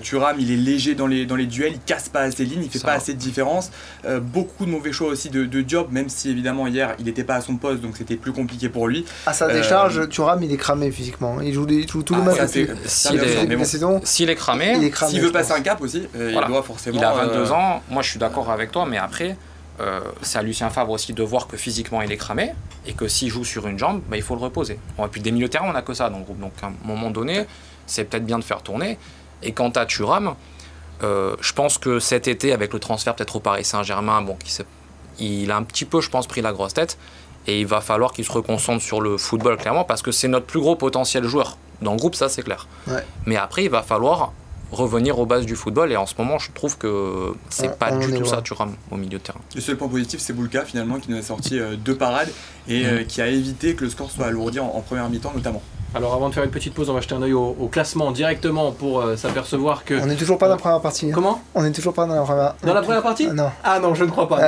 Thuram, 0.00 0.36
il 0.38 0.52
est 0.52 0.56
léger 0.56 0.94
dans 0.94 1.08
les, 1.08 1.26
dans 1.26 1.34
les 1.34 1.46
duels, 1.46 1.72
il 1.74 1.80
casse 1.80 2.08
pas 2.08 2.20
assez 2.20 2.44
de 2.44 2.50
lignes, 2.50 2.62
il 2.62 2.70
fait 2.70 2.78
pas 2.78 2.92
assez 2.92 3.14
de 3.14 3.18
différence. 3.18 3.72
beaucoup 4.20 4.64
de 4.64 4.70
mauvais 4.70 4.92
choix 4.92 5.08
aussi 5.08 5.28
de, 5.28 5.44
de 5.44 5.64
job, 5.66 5.88
même 5.90 6.08
si 6.08 6.30
évidemment 6.30 6.68
hier 6.68 6.94
il 7.00 7.06
n'était 7.06 7.24
pas 7.24 7.34
à 7.34 7.40
son 7.40 7.56
poste, 7.56 7.80
donc 7.80 7.96
c'était 7.96 8.14
plus 8.14 8.30
compliqué 8.32 8.68
pour 8.68 8.86
lui. 8.86 9.04
À 9.26 9.32
sa 9.32 9.52
décharge, 9.52 10.08
Thuram 10.08 10.40
il 10.44 10.52
est 10.52 10.56
cramé 10.56 10.92
physiquement, 10.92 11.40
il 11.40 11.52
joue, 11.52 11.66
il 11.68 11.88
joue 11.88 12.04
tout 12.04 12.14
le 12.14 12.22
match. 12.22 12.38
S'il 12.84 14.30
est, 14.30 14.36
cramé, 14.36 14.90
s'il 15.08 15.20
veut 15.20 15.32
passer 15.32 15.52
un 15.52 15.62
cap 15.62 15.80
aussi, 15.80 16.06
il 16.14 16.40
doit 16.46 16.62
forcément. 16.62 16.98
Il 16.98 17.04
a 17.04 17.12
22 17.12 17.31
ans, 17.52 17.82
moi 17.90 18.02
je 18.02 18.10
suis 18.10 18.18
d'accord 18.18 18.50
avec 18.50 18.70
toi, 18.70 18.86
mais 18.86 18.98
après, 18.98 19.36
euh, 19.80 20.00
c'est 20.20 20.38
à 20.38 20.42
Lucien 20.42 20.70
Favre 20.70 20.90
aussi 20.90 21.12
de 21.12 21.22
voir 21.22 21.46
que 21.46 21.56
physiquement 21.56 22.02
il 22.02 22.12
est 22.12 22.16
cramé 22.16 22.52
et 22.86 22.92
que 22.92 23.08
s'il 23.08 23.30
joue 23.30 23.44
sur 23.44 23.66
une 23.66 23.78
jambe, 23.78 24.02
bah, 24.08 24.16
il 24.16 24.22
faut 24.22 24.34
le 24.34 24.40
reposer. 24.40 24.78
Et 24.98 25.08
puis 25.08 25.20
des 25.20 25.32
milieux 25.32 25.46
de 25.46 25.52
terrain, 25.52 25.66
on 25.68 25.72
n'a 25.72 25.82
que 25.82 25.94
ça 25.94 26.10
dans 26.10 26.18
le 26.18 26.24
groupe. 26.24 26.40
Donc 26.40 26.52
à 26.62 26.66
un 26.66 26.74
moment 26.84 27.10
donné, 27.10 27.46
c'est 27.86 28.04
peut-être 28.04 28.26
bien 28.26 28.38
de 28.38 28.44
faire 28.44 28.62
tourner. 28.62 28.98
Et 29.42 29.52
quant 29.52 29.70
à 29.70 29.86
Thuram, 29.86 30.34
euh, 31.02 31.34
je 31.40 31.52
pense 31.52 31.78
que 31.78 31.98
cet 31.98 32.28
été, 32.28 32.52
avec 32.52 32.72
le 32.72 32.78
transfert 32.78 33.14
peut-être 33.14 33.36
au 33.36 33.40
Paris 33.40 33.64
Saint-Germain, 33.64 34.22
bon, 34.22 34.36
il 35.18 35.50
a 35.50 35.56
un 35.56 35.62
petit 35.62 35.84
peu, 35.84 36.00
je 36.00 36.10
pense, 36.10 36.26
pris 36.26 36.42
la 36.42 36.52
grosse 36.52 36.74
tête. 36.74 36.98
Et 37.48 37.60
il 37.60 37.66
va 37.66 37.80
falloir 37.80 38.12
qu'il 38.12 38.24
se 38.24 38.30
reconcentre 38.30 38.82
sur 38.82 39.00
le 39.00 39.16
football, 39.16 39.56
clairement, 39.56 39.82
parce 39.82 40.00
que 40.00 40.12
c'est 40.12 40.28
notre 40.28 40.46
plus 40.46 40.60
gros 40.60 40.76
potentiel 40.76 41.24
joueur. 41.24 41.56
Dans 41.80 41.92
le 41.92 41.96
groupe, 41.96 42.14
ça 42.14 42.28
c'est 42.28 42.42
clair. 42.42 42.68
Mais 43.26 43.36
après, 43.36 43.64
il 43.64 43.70
va 43.70 43.82
falloir 43.82 44.32
revenir 44.72 45.18
aux 45.18 45.26
bases 45.26 45.46
du 45.46 45.54
football. 45.54 45.92
Et 45.92 45.96
en 45.96 46.06
ce 46.06 46.14
moment, 46.18 46.38
je 46.38 46.50
trouve 46.52 46.76
que 46.78 47.32
c'est 47.50 47.78
pas 47.78 47.92
du 47.92 48.12
tout 48.12 48.24
ça, 48.24 48.42
tu 48.42 48.54
rames 48.54 48.74
au 48.90 48.96
milieu 48.96 49.18
de 49.18 49.22
terrain. 49.22 49.40
Le 49.54 49.60
seul 49.60 49.76
point 49.76 49.88
positif, 49.88 50.20
c'est 50.20 50.32
Boulka 50.32 50.64
finalement 50.64 50.98
qui 50.98 51.10
nous 51.10 51.18
a 51.18 51.22
sorti 51.22 51.58
euh, 51.58 51.76
deux 51.76 51.96
parades 51.96 52.30
et 52.68 52.86
euh, 52.86 53.00
mm. 53.02 53.06
qui 53.06 53.20
a 53.22 53.28
évité 53.28 53.74
que 53.74 53.84
le 53.84 53.90
score 53.90 54.10
soit 54.10 54.26
alourdi 54.26 54.58
en 54.58 54.80
première 54.80 55.08
mi-temps 55.08 55.32
notamment. 55.34 55.62
Alors 55.94 56.14
avant 56.14 56.30
de 56.30 56.34
faire 56.34 56.44
une 56.44 56.50
petite 56.50 56.72
pause, 56.72 56.88
on 56.88 56.94
va 56.94 57.02
jeter 57.02 57.14
un 57.14 57.20
œil 57.20 57.34
au, 57.34 57.68
classement 57.70 58.12
directement 58.12 58.72
pour 58.72 59.00
euh, 59.00 59.16
s'apercevoir 59.16 59.84
que... 59.84 59.94
On 60.00 60.06
n'est 60.06 60.16
toujours 60.16 60.38
pas 60.38 60.46
dans 60.46 60.54
la 60.54 60.60
première 60.60 60.80
partie. 60.80 61.06
Hein. 61.06 61.12
Comment 61.14 61.42
On 61.54 61.62
n'est 61.62 61.72
toujours 61.72 61.92
pas 61.92 62.06
dans 62.06 62.14
la 62.14 62.22
première... 62.22 62.54
Dans 62.62 62.72
la 62.72 62.80
première 62.80 63.02
partie 63.02 63.26
Non. 63.26 63.50
Ah 63.62 63.78
non, 63.78 63.94
je 63.94 64.04
ne 64.04 64.10
crois 64.10 64.26
pas. 64.26 64.40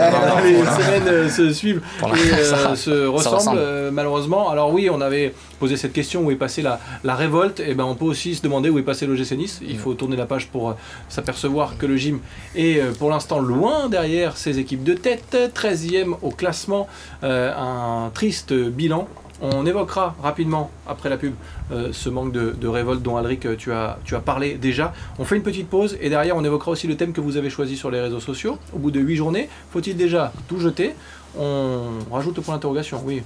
les 0.43 0.57
semaines 0.65 1.09
euh, 1.09 1.29
se 1.29 1.53
suivent 1.53 1.83
et 2.03 2.33
euh, 2.33 2.75
se 2.75 3.07
ressemblent 3.07 3.91
malheureusement. 3.93 4.49
Alors 4.49 4.73
oui, 4.73 4.89
on 4.91 5.03
avait 5.03 5.35
posé 5.61 5.77
cette 5.77 5.93
question 5.93 6.23
où 6.23 6.31
est 6.31 6.37
passée 6.37 6.63
la, 6.63 6.81
la 7.05 7.15
révolte? 7.15 7.61
Et 7.61 7.67
eh 7.69 7.75
ben 7.75 7.85
on 7.85 7.95
peut 7.95 8.07
aussi 8.07 8.35
se 8.35 8.43
demander 8.43 8.71
où 8.71 8.79
est 8.79 8.83
passé 8.83 9.07
l'OGC 9.07 9.33
Nice. 9.33 9.61
Il 9.63 9.79
faut 9.79 9.93
tourner 9.93 10.17
la 10.17 10.27
page 10.27 10.49
pour 10.49 10.75
s'apercevoir 11.11 11.77
que 11.77 11.85
le 11.85 11.97
gym 11.97 12.21
est 12.55 12.81
pour 12.99 13.11
l'instant 13.11 13.39
loin 13.39 13.89
derrière 13.91 14.39
ses 14.39 14.59
équipes 14.59 14.83
de 14.83 14.95
tête. 14.95 15.37
13e 15.55 16.15
au 16.23 16.31
classement. 16.31 16.89
un 17.23 18.11
triste 18.15 18.55
bilan 18.55 19.09
on 19.53 19.67
évoquera 19.67 20.15
rapidement, 20.23 20.71
après 20.87 21.11
la 21.11 21.17
pub, 21.17 21.35
euh, 21.71 21.91
ce 21.93 22.09
manque 22.09 22.33
de, 22.33 22.67
révolte 22.67 23.03
dont 23.03 23.17
Alric, 23.17 23.45
euh, 23.45 23.57
tu 23.57 23.73
as, 23.73 23.99
tu 24.05 24.17
as 24.17 24.21
parlé 24.21 24.55
déjà. 24.55 24.93
On 25.19 25.25
fait 25.25 25.37
une 25.37 25.43
petite 25.43 25.69
pause 25.69 25.99
et 26.01 26.09
derrière, 26.09 26.37
on 26.37 26.45
évoquera 26.45 26.71
aussi 26.71 26.87
le 26.87 26.97
thème 26.97 27.13
que 27.13 27.21
vous 27.21 27.37
avez 27.37 27.51
choisi 27.51 27.77
sur 27.77 27.91
les 27.91 28.01
réseaux 28.01 28.21
sociaux. 28.21 28.59
Au 28.75 28.79
bout 28.79 28.91
de 28.91 29.01
8 29.01 29.17
journées, 29.17 29.49
faut-il 29.71 29.97
déjà 29.97 30.33
tout 30.49 30.59
jeter? 30.59 30.95
On 31.39 31.81
rajoute 32.13 32.37
le 32.37 32.43
point 32.43 32.55
d'interrogation, 32.55 33.03
oui. 33.05 33.23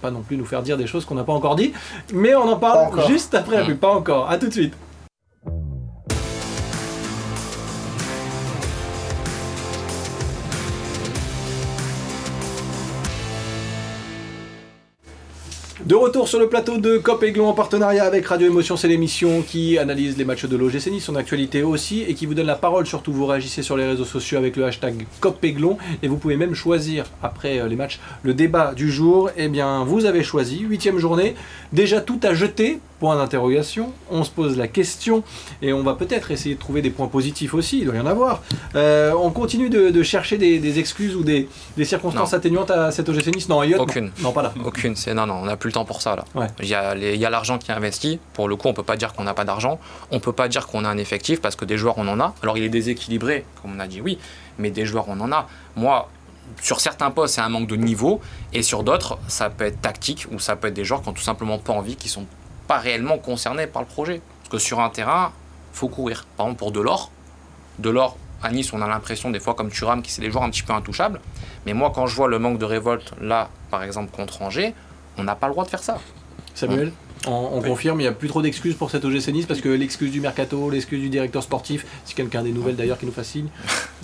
Pas 0.00 0.10
non 0.10 0.22
plus 0.22 0.36
nous 0.36 0.46
faire 0.46 0.62
dire 0.62 0.76
des 0.76 0.86
choses 0.86 1.04
qu'on 1.04 1.14
n'a 1.14 1.24
pas 1.24 1.34
encore 1.34 1.56
dit, 1.56 1.72
mais 2.12 2.34
on 2.34 2.48
en 2.48 2.56
parle 2.56 3.06
juste 3.06 3.34
après 3.34 3.56
la 3.56 3.64
pub, 3.64 3.76
pas 3.76 3.92
encore. 3.92 4.30
A 4.30 4.38
tout 4.38 4.48
de 4.48 4.52
suite. 4.52 4.74
De 15.86 15.94
retour 15.94 16.28
sur 16.28 16.38
le 16.38 16.48
plateau 16.48 16.78
de 16.78 16.96
Cop 16.96 17.22
Aiglon 17.22 17.46
en 17.46 17.52
partenariat 17.52 18.04
avec 18.04 18.24
Radio 18.24 18.46
Émotion, 18.46 18.74
c'est 18.74 18.88
l'émission 18.88 19.42
qui 19.42 19.76
analyse 19.76 20.16
les 20.16 20.24
matchs 20.24 20.46
de 20.46 20.56
l'OGC 20.56 20.98
son 20.98 21.14
actualité 21.14 21.62
aussi, 21.62 22.00
et 22.08 22.14
qui 22.14 22.24
vous 22.24 22.32
donne 22.32 22.46
la 22.46 22.54
parole. 22.54 22.86
Surtout, 22.86 23.12
vous 23.12 23.26
réagissez 23.26 23.62
sur 23.62 23.76
les 23.76 23.84
réseaux 23.84 24.06
sociaux 24.06 24.38
avec 24.38 24.56
le 24.56 24.64
hashtag 24.64 25.04
Cop 25.20 25.44
Aiglon, 25.44 25.76
et 26.02 26.08
vous 26.08 26.16
pouvez 26.16 26.38
même 26.38 26.54
choisir, 26.54 27.04
après 27.22 27.58
euh, 27.58 27.68
les 27.68 27.76
matchs, 27.76 28.00
le 28.22 28.32
débat 28.32 28.72
du 28.72 28.90
jour. 28.90 29.28
Eh 29.36 29.48
bien, 29.48 29.84
vous 29.84 30.06
avez 30.06 30.22
choisi, 30.22 30.60
huitième 30.60 30.98
journée, 30.98 31.34
déjà 31.74 32.00
tout 32.00 32.20
à 32.22 32.32
jeter 32.32 32.80
point 33.04 33.16
d'interrogation, 33.16 33.92
on 34.10 34.24
se 34.24 34.30
pose 34.30 34.56
la 34.56 34.66
question 34.66 35.22
et 35.60 35.74
on 35.74 35.82
va 35.82 35.92
peut-être 35.92 36.30
essayer 36.30 36.54
de 36.54 36.58
trouver 36.58 36.80
des 36.80 36.88
points 36.88 37.06
positifs 37.06 37.52
aussi, 37.52 37.80
il 37.80 37.84
doit 37.84 37.96
y 37.96 38.00
en 38.00 38.06
avoir. 38.06 38.40
Euh, 38.76 39.12
on 39.12 39.30
continue 39.30 39.68
de, 39.68 40.02
chercher 40.02 40.38
des, 40.38 40.78
excuses 40.78 41.14
ou 41.14 41.22
des, 41.22 41.46
circonstances 41.84 42.32
atténuantes 42.32 42.70
à 42.70 42.90
cette 42.92 43.06
OGC 43.06 43.26
Nice 43.36 43.50
Non, 43.50 43.62
Aucune. 43.78 44.10
Non, 44.22 44.32
pas 44.32 44.40
là. 44.40 44.54
Aucune. 44.64 44.96
C'est, 44.96 45.12
non, 45.12 45.26
non, 45.26 45.34
on 45.34 45.44
n'a 45.44 45.58
plus 45.58 45.68
le 45.68 45.74
temps 45.74 45.84
pour 45.84 46.00
ça 46.00 46.16
là. 46.16 46.24
Il, 46.62 46.66
y 46.66 46.74
a 46.74 46.96
il 46.96 47.20
y 47.20 47.26
a 47.26 47.28
l'argent 47.28 47.58
qui 47.58 47.70
est 47.70 47.74
investi. 47.74 48.20
Pour 48.32 48.48
le 48.48 48.56
coup, 48.56 48.68
on 48.68 48.72
peut 48.72 48.82
pas 48.82 48.96
dire 48.96 49.12
qu'on 49.12 49.24
n'a 49.24 49.34
pas 49.34 49.44
d'argent. 49.44 49.78
On 50.10 50.18
peut 50.18 50.32
pas 50.32 50.48
dire 50.48 50.66
qu'on 50.66 50.86
a 50.86 50.88
un 50.88 50.96
effectif 50.96 51.42
parce 51.42 51.56
que 51.56 51.66
des 51.66 51.76
joueurs, 51.76 51.98
on 51.98 52.08
en 52.08 52.20
a. 52.20 52.32
Alors 52.42 52.56
il 52.56 52.64
est 52.64 52.70
déséquilibré, 52.70 53.44
comme 53.60 53.74
on 53.76 53.80
a 53.80 53.86
dit, 53.86 54.00
oui, 54.00 54.16
mais 54.58 54.70
des 54.70 54.86
joueurs, 54.86 55.04
on 55.08 55.20
en 55.20 55.30
a. 55.30 55.46
Moi, 55.76 56.08
sur 56.62 56.80
certains 56.80 57.10
postes, 57.10 57.34
c'est 57.34 57.40
un 57.40 57.50
manque 57.50 57.68
de 57.68 57.76
niveau, 57.76 58.22
et 58.54 58.62
sur 58.62 58.82
d'autres, 58.82 59.18
ça 59.28 59.50
peut 59.50 59.64
être 59.64 59.80
tactique, 59.82 60.26
ou 60.32 60.38
ça 60.38 60.56
peut 60.56 60.68
être 60.68 60.74
des 60.74 60.84
joueurs 60.84 61.02
qui 61.02 61.08
ont 61.10 61.12
tout 61.12 61.22
simplement 61.22 61.58
pas 61.58 61.72
envie, 61.72 61.96
qui 61.96 62.08
sont 62.08 62.26
pas 62.66 62.78
réellement 62.78 63.18
concernés 63.18 63.66
par 63.66 63.82
le 63.82 63.88
projet. 63.88 64.20
Parce 64.40 64.50
que 64.50 64.58
sur 64.58 64.80
un 64.80 64.90
terrain, 64.90 65.32
faut 65.72 65.88
courir. 65.88 66.26
Par 66.36 66.46
exemple, 66.46 66.58
pour 66.58 66.72
Delors, 66.72 67.10
Delors, 67.78 68.16
à 68.42 68.50
Nice, 68.50 68.72
on 68.72 68.82
a 68.82 68.86
l'impression 68.86 69.30
des 69.30 69.40
fois 69.40 69.54
comme 69.54 69.70
Thuram 69.70 70.02
qui 70.02 70.12
c'est 70.12 70.20
des 70.20 70.30
joueurs 70.30 70.44
un 70.44 70.50
petit 70.50 70.62
peu 70.62 70.72
intouchables. 70.72 71.20
Mais 71.66 71.72
moi, 71.72 71.92
quand 71.94 72.06
je 72.06 72.14
vois 72.14 72.28
le 72.28 72.38
manque 72.38 72.58
de 72.58 72.64
révolte 72.64 73.14
là, 73.20 73.48
par 73.70 73.82
exemple 73.82 74.14
contre 74.14 74.42
Angers, 74.42 74.74
on 75.16 75.24
n'a 75.24 75.34
pas 75.34 75.46
le 75.46 75.52
droit 75.52 75.64
de 75.64 75.70
faire 75.70 75.82
ça. 75.82 75.98
Samuel 76.54 76.92
on, 77.26 77.62
confirme, 77.62 78.00
il 78.00 78.04
n'y 78.04 78.08
a 78.08 78.12
plus 78.12 78.28
trop 78.28 78.42
d'excuses 78.42 78.74
pour 78.74 78.90
cette 78.90 79.04
OGC 79.04 79.28
Nice 79.28 79.46
parce 79.46 79.60
que 79.60 79.68
l'excuse 79.68 80.10
du 80.10 80.20
mercato, 80.20 80.68
l'excuse 80.68 81.00
du 81.00 81.08
directeur 81.08 81.42
sportif, 81.42 81.86
si 82.04 82.14
quelqu'un 82.14 82.40
a 82.40 82.42
des 82.42 82.52
nouvelles 82.52 82.76
d'ailleurs 82.76 82.98
qui 82.98 83.06
nous 83.06 83.12
fascine. 83.12 83.48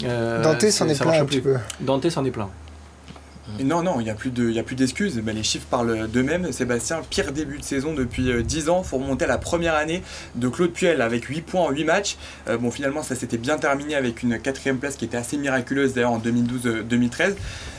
Euh, 0.04 0.42
Dante 0.42 0.70
s'en 0.70 0.88
est, 0.88 0.98
plein 0.98 1.20
un 1.20 1.24
petit 1.26 1.40
peu. 1.40 1.56
Dante 1.80 2.08
s'en 2.08 2.24
est 2.24 2.30
plein. 2.30 2.48
Non, 3.62 3.82
non, 3.82 4.00
il 4.00 4.04
n'y 4.04 4.10
a 4.10 4.14
plus 4.14 4.30
d'excuses. 4.30 5.16
De, 5.16 5.30
les 5.30 5.42
chiffres 5.42 5.66
parlent 5.68 6.08
d'eux-mêmes. 6.08 6.52
Sébastien, 6.52 7.00
pire 7.08 7.32
début 7.32 7.58
de 7.58 7.64
saison 7.64 7.94
depuis 7.94 8.30
10 8.42 8.68
euh, 8.68 8.72
ans. 8.72 8.82
Il 8.84 8.88
faut 8.88 8.98
remonter 8.98 9.24
à 9.24 9.28
la 9.28 9.38
première 9.38 9.74
année 9.74 10.02
de 10.34 10.48
Claude 10.48 10.72
Puel 10.72 11.02
avec 11.02 11.24
8 11.24 11.42
points 11.42 11.62
en 11.62 11.70
8 11.70 11.84
matchs. 11.84 12.16
Euh, 12.48 12.56
bon, 12.56 12.70
finalement, 12.70 13.02
ça 13.02 13.14
s'était 13.14 13.38
bien 13.38 13.58
terminé 13.58 13.94
avec 13.94 14.22
une 14.22 14.38
quatrième 14.38 14.78
place 14.78 14.96
qui 14.96 15.04
était 15.04 15.16
assez 15.16 15.36
miraculeuse 15.36 15.94
d'ailleurs 15.94 16.12
en 16.12 16.18
2012-2013. 16.18 17.34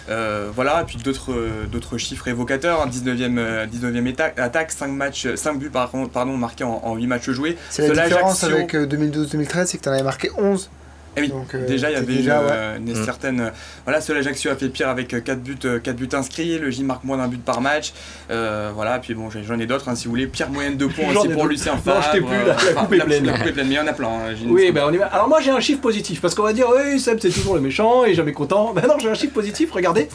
Euh, 0.10 0.50
voilà, 0.54 0.82
et 0.82 0.86
puis 0.86 0.98
d'autres 0.98 1.98
chiffres 1.98 2.28
évocateurs. 2.28 2.88
19e, 2.90 3.40
hein. 3.40 3.68
19e 3.68 4.16
attaque, 4.38 4.72
5, 4.72 4.88
matchs, 4.88 5.36
5 5.36 5.58
buts 5.58 5.70
pardon, 5.72 6.38
marqués 6.38 6.64
en, 6.64 6.96
8 6.96 7.08
matchs 7.08 7.30
joués. 7.32 7.58
C'est 7.70 7.88
la 7.94 8.06
différence 8.06 8.44
avec 8.44 8.74
2012-2013, 8.74 9.66
c'est 9.66 9.78
que 9.78 9.84
tu 9.84 9.90
en 9.90 9.94
avais 9.94 10.04
marqué 10.04 10.30
11 10.38 10.70
eh 11.18 11.22
oui, 11.22 11.34
euh, 11.56 11.68
déjà 11.68 11.90
il 11.90 11.94
y 11.94 11.98
avait 11.98 12.78
une, 12.78 12.94
mm. 12.94 13.06
certaine. 13.06 13.42
Euh, 13.42 13.50
voilà, 13.84 14.00
seul 14.00 14.18
Ajaccio 14.18 14.50
a 14.50 14.56
fait 14.56 14.70
pire 14.70 14.88
avec 14.88 15.10
4 15.10 15.30
euh, 15.30 15.36
buts, 15.36 15.58
4 15.84 15.96
buts 15.96 16.10
inscrits. 16.14 16.58
Le 16.58 16.72
J 16.72 16.84
marque 16.84 17.04
moins 17.04 17.18
d'un 17.18 17.28
but 17.28 17.44
par 17.44 17.60
match. 17.60 17.94
voilà, 18.30 19.00
puis 19.00 19.14
bon, 19.14 19.30
j'en 19.30 19.60
ai 19.60 19.66
d'autres 19.66 19.90
hein, 19.90 19.96
si 19.96 20.06
vous 20.06 20.12
voulez. 20.12 20.28
Pire 20.28 20.50
moyenne 20.50 20.78
de 20.78 20.86
points 20.86 21.14
aussi 21.16 21.30
pour 21.30 21.48
Lucien 21.48 21.76
Favre. 21.78 22.00
Non, 22.00 22.14
je 22.14 22.20
plus, 22.20 22.74
la, 22.74 22.82
coupe 22.82 22.94
est 22.94 23.00
pleine. 23.00 23.26
La 23.26 23.34
coupe 23.34 23.48
est 23.48 23.52
pleine, 23.52 23.68
mais 23.68 23.76
il 23.76 23.78
y 23.78 23.80
en 23.80 23.88
a 23.88 23.94
plein. 23.94 24.08
Hein, 24.08 24.36
oui, 24.48 24.72
ben 24.72 24.84
on 24.88 24.94
y 24.94 24.98
va. 24.98 25.08
Alors 25.08 25.28
moi 25.28 25.42
j'ai 25.42 25.52
un 25.52 25.60
chiffre 25.60 25.82
positif 25.82 26.22
parce 26.22 26.34
qu'on 26.34 26.44
va 26.44 26.54
dire, 26.54 26.68
oui, 26.74 27.00
Seb 27.00 27.20
c'est 27.22 27.30
toujours 27.30 27.56
le 27.56 27.62
méchant 27.62 28.06
et 28.06 28.14
jamais 28.14 28.34
content. 28.34 28.74
Ben 28.74 28.84
non, 28.88 28.96
j'ai 29.00 29.10
un 29.10 29.14
chiffre 29.14 29.34
positif, 29.34 29.72
regardez, 29.72 30.08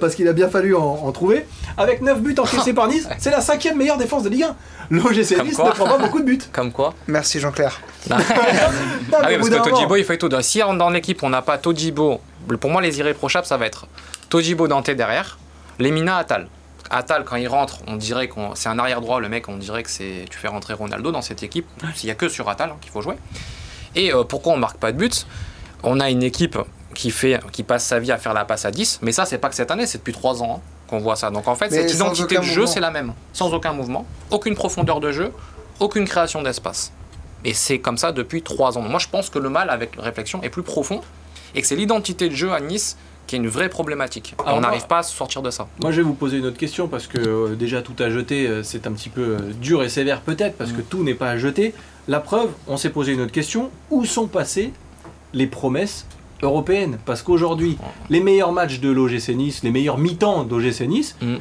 parce 0.00 0.14
qu'il 0.14 0.28
a 0.28 0.32
bien 0.32 0.48
fallu 0.48 0.74
en, 0.74 1.12
trouver. 1.12 1.46
Avec 1.78 2.02
9 2.02 2.20
buts 2.20 2.34
encaissés 2.38 2.72
par 2.74 2.88
Nice, 2.88 3.08
c'est 3.18 3.30
la 3.30 3.40
cinquième 3.40 3.76
meilleure 3.76 3.98
défense 3.98 4.22
de 4.22 4.28
Ligue 4.28 4.44
1. 4.44 4.56
L'OGC 4.90 5.42
Nice 5.42 5.58
ne 5.58 5.70
prend 5.70 5.86
pas 5.86 5.98
beaucoup 5.98 6.20
de 6.20 6.24
buts. 6.24 6.38
Comme 6.52 6.72
quoi 6.72 6.94
Merci 7.06 7.40
Jean-Claire. 7.40 7.80
ah 8.10 8.16
oui, 9.28 9.36
parce 9.36 9.50
que 9.50 9.68
Tojibo, 9.68 9.96
il 9.96 10.04
faut 10.04 10.16
tout. 10.16 10.30
Si 10.40 10.58
dans 10.60 10.90
l'équipe, 10.90 11.22
on 11.22 11.30
n'a 11.30 11.42
pas 11.42 11.58
Tojibo, 11.58 12.20
pour 12.60 12.70
moi, 12.70 12.80
les 12.80 12.98
irréprochables, 12.98 13.46
ça 13.46 13.56
va 13.56 13.66
être 13.66 13.86
Tojibo 14.28 14.68
Dante 14.68 14.90
derrière, 14.90 15.38
Lemina 15.78 16.16
Atal. 16.16 16.48
Atal, 16.90 17.24
quand 17.24 17.36
il 17.36 17.48
rentre, 17.48 17.80
on 17.88 17.96
dirait 17.96 18.28
que 18.28 18.34
c'est 18.54 18.68
un 18.68 18.78
arrière 18.78 19.00
droit, 19.00 19.20
le 19.20 19.28
mec, 19.28 19.48
on 19.48 19.56
dirait 19.56 19.82
que 19.82 19.90
c'est 19.90 20.24
tu 20.30 20.38
fais 20.38 20.48
rentrer 20.48 20.74
Ronaldo 20.74 21.10
dans 21.10 21.22
cette 21.22 21.42
équipe. 21.42 21.66
Il 22.02 22.06
n'y 22.06 22.10
a 22.10 22.14
que 22.14 22.28
sur 22.28 22.48
Atal 22.48 22.70
hein, 22.70 22.76
qu'il 22.80 22.92
faut 22.92 23.02
jouer. 23.02 23.16
Et 23.94 24.12
euh, 24.12 24.24
pourquoi 24.24 24.52
on 24.52 24.56
marque 24.56 24.76
pas 24.76 24.92
de 24.92 24.98
buts 24.98 25.10
On 25.82 25.98
a 26.00 26.10
une 26.10 26.22
équipe 26.22 26.58
qui, 26.94 27.10
fait, 27.10 27.40
qui 27.50 27.62
passe 27.62 27.84
sa 27.84 27.98
vie 27.98 28.12
à 28.12 28.18
faire 28.18 28.34
la 28.34 28.44
passe 28.44 28.64
à 28.64 28.70
10, 28.70 29.00
mais 29.02 29.12
ça, 29.12 29.24
c'est 29.24 29.38
pas 29.38 29.48
que 29.48 29.54
cette 29.54 29.70
année, 29.70 29.86
c'est 29.86 29.98
depuis 29.98 30.12
3 30.12 30.42
ans 30.42 30.56
hein, 30.56 30.60
qu'on 30.86 30.98
voit 30.98 31.16
ça. 31.16 31.30
Donc 31.30 31.48
en 31.48 31.54
fait, 31.54 31.70
cette 31.70 31.92
identité 31.92 32.36
de 32.36 32.42
jeu, 32.42 32.66
c'est 32.66 32.80
la 32.80 32.90
même. 32.90 33.12
Sans 33.32 33.52
aucun 33.52 33.72
mouvement, 33.72 34.06
aucune 34.30 34.54
profondeur 34.54 35.00
de 35.00 35.10
jeu, 35.10 35.32
aucune 35.80 36.06
création 36.06 36.42
d'espace. 36.42 36.92
Et 37.44 37.54
c'est 37.54 37.78
comme 37.78 37.98
ça 37.98 38.12
depuis 38.12 38.42
trois 38.42 38.76
ans. 38.78 38.82
Moi, 38.82 38.98
je 38.98 39.08
pense 39.08 39.30
que 39.30 39.38
le 39.38 39.48
mal 39.48 39.70
avec 39.70 39.92
réflexion 39.98 40.42
est 40.42 40.50
plus 40.50 40.62
profond 40.62 41.00
et 41.54 41.60
que 41.60 41.66
c'est 41.66 41.76
l'identité 41.76 42.28
de 42.28 42.34
jeu 42.34 42.52
à 42.52 42.60
Nice 42.60 42.96
qui 43.26 43.34
est 43.34 43.38
une 43.38 43.48
vraie 43.48 43.68
problématique. 43.68 44.34
on 44.46 44.60
n'arrive 44.60 44.86
pas 44.86 44.98
à 44.98 45.02
sortir 45.02 45.42
de 45.42 45.50
ça. 45.50 45.66
Moi, 45.82 45.90
je 45.90 45.96
vais 45.96 46.02
vous 46.02 46.14
poser 46.14 46.38
une 46.38 46.46
autre 46.46 46.58
question 46.58 46.86
parce 46.86 47.06
que 47.06 47.18
euh, 47.18 47.54
déjà 47.56 47.82
tout 47.82 47.96
à 47.98 48.08
jeter, 48.08 48.46
euh, 48.46 48.62
c'est 48.62 48.86
un 48.86 48.92
petit 48.92 49.08
peu 49.08 49.22
euh, 49.22 49.52
dur 49.60 49.82
et 49.82 49.88
sévère 49.88 50.20
peut-être 50.20 50.56
parce 50.56 50.72
que 50.72 50.80
mm. 50.80 50.86
tout 50.88 51.02
n'est 51.02 51.14
pas 51.14 51.30
à 51.30 51.36
jeter. 51.36 51.74
La 52.06 52.20
preuve, 52.20 52.50
on 52.68 52.76
s'est 52.76 52.90
posé 52.90 53.12
une 53.12 53.20
autre 53.20 53.32
question 53.32 53.70
où 53.90 54.04
sont 54.04 54.28
passées 54.28 54.72
les 55.32 55.48
promesses 55.48 56.06
européennes? 56.42 56.98
Parce 57.04 57.22
qu'aujourd'hui, 57.22 57.78
les 58.10 58.20
meilleurs 58.20 58.52
matchs 58.52 58.80
de 58.80 58.90
l'OGC 58.90 59.30
Nice, 59.30 59.62
les 59.62 59.70
meilleurs 59.70 59.98
mi-temps 59.98 60.44
d'OGC 60.44 60.82
Nice 60.82 61.16
mm. 61.20 61.36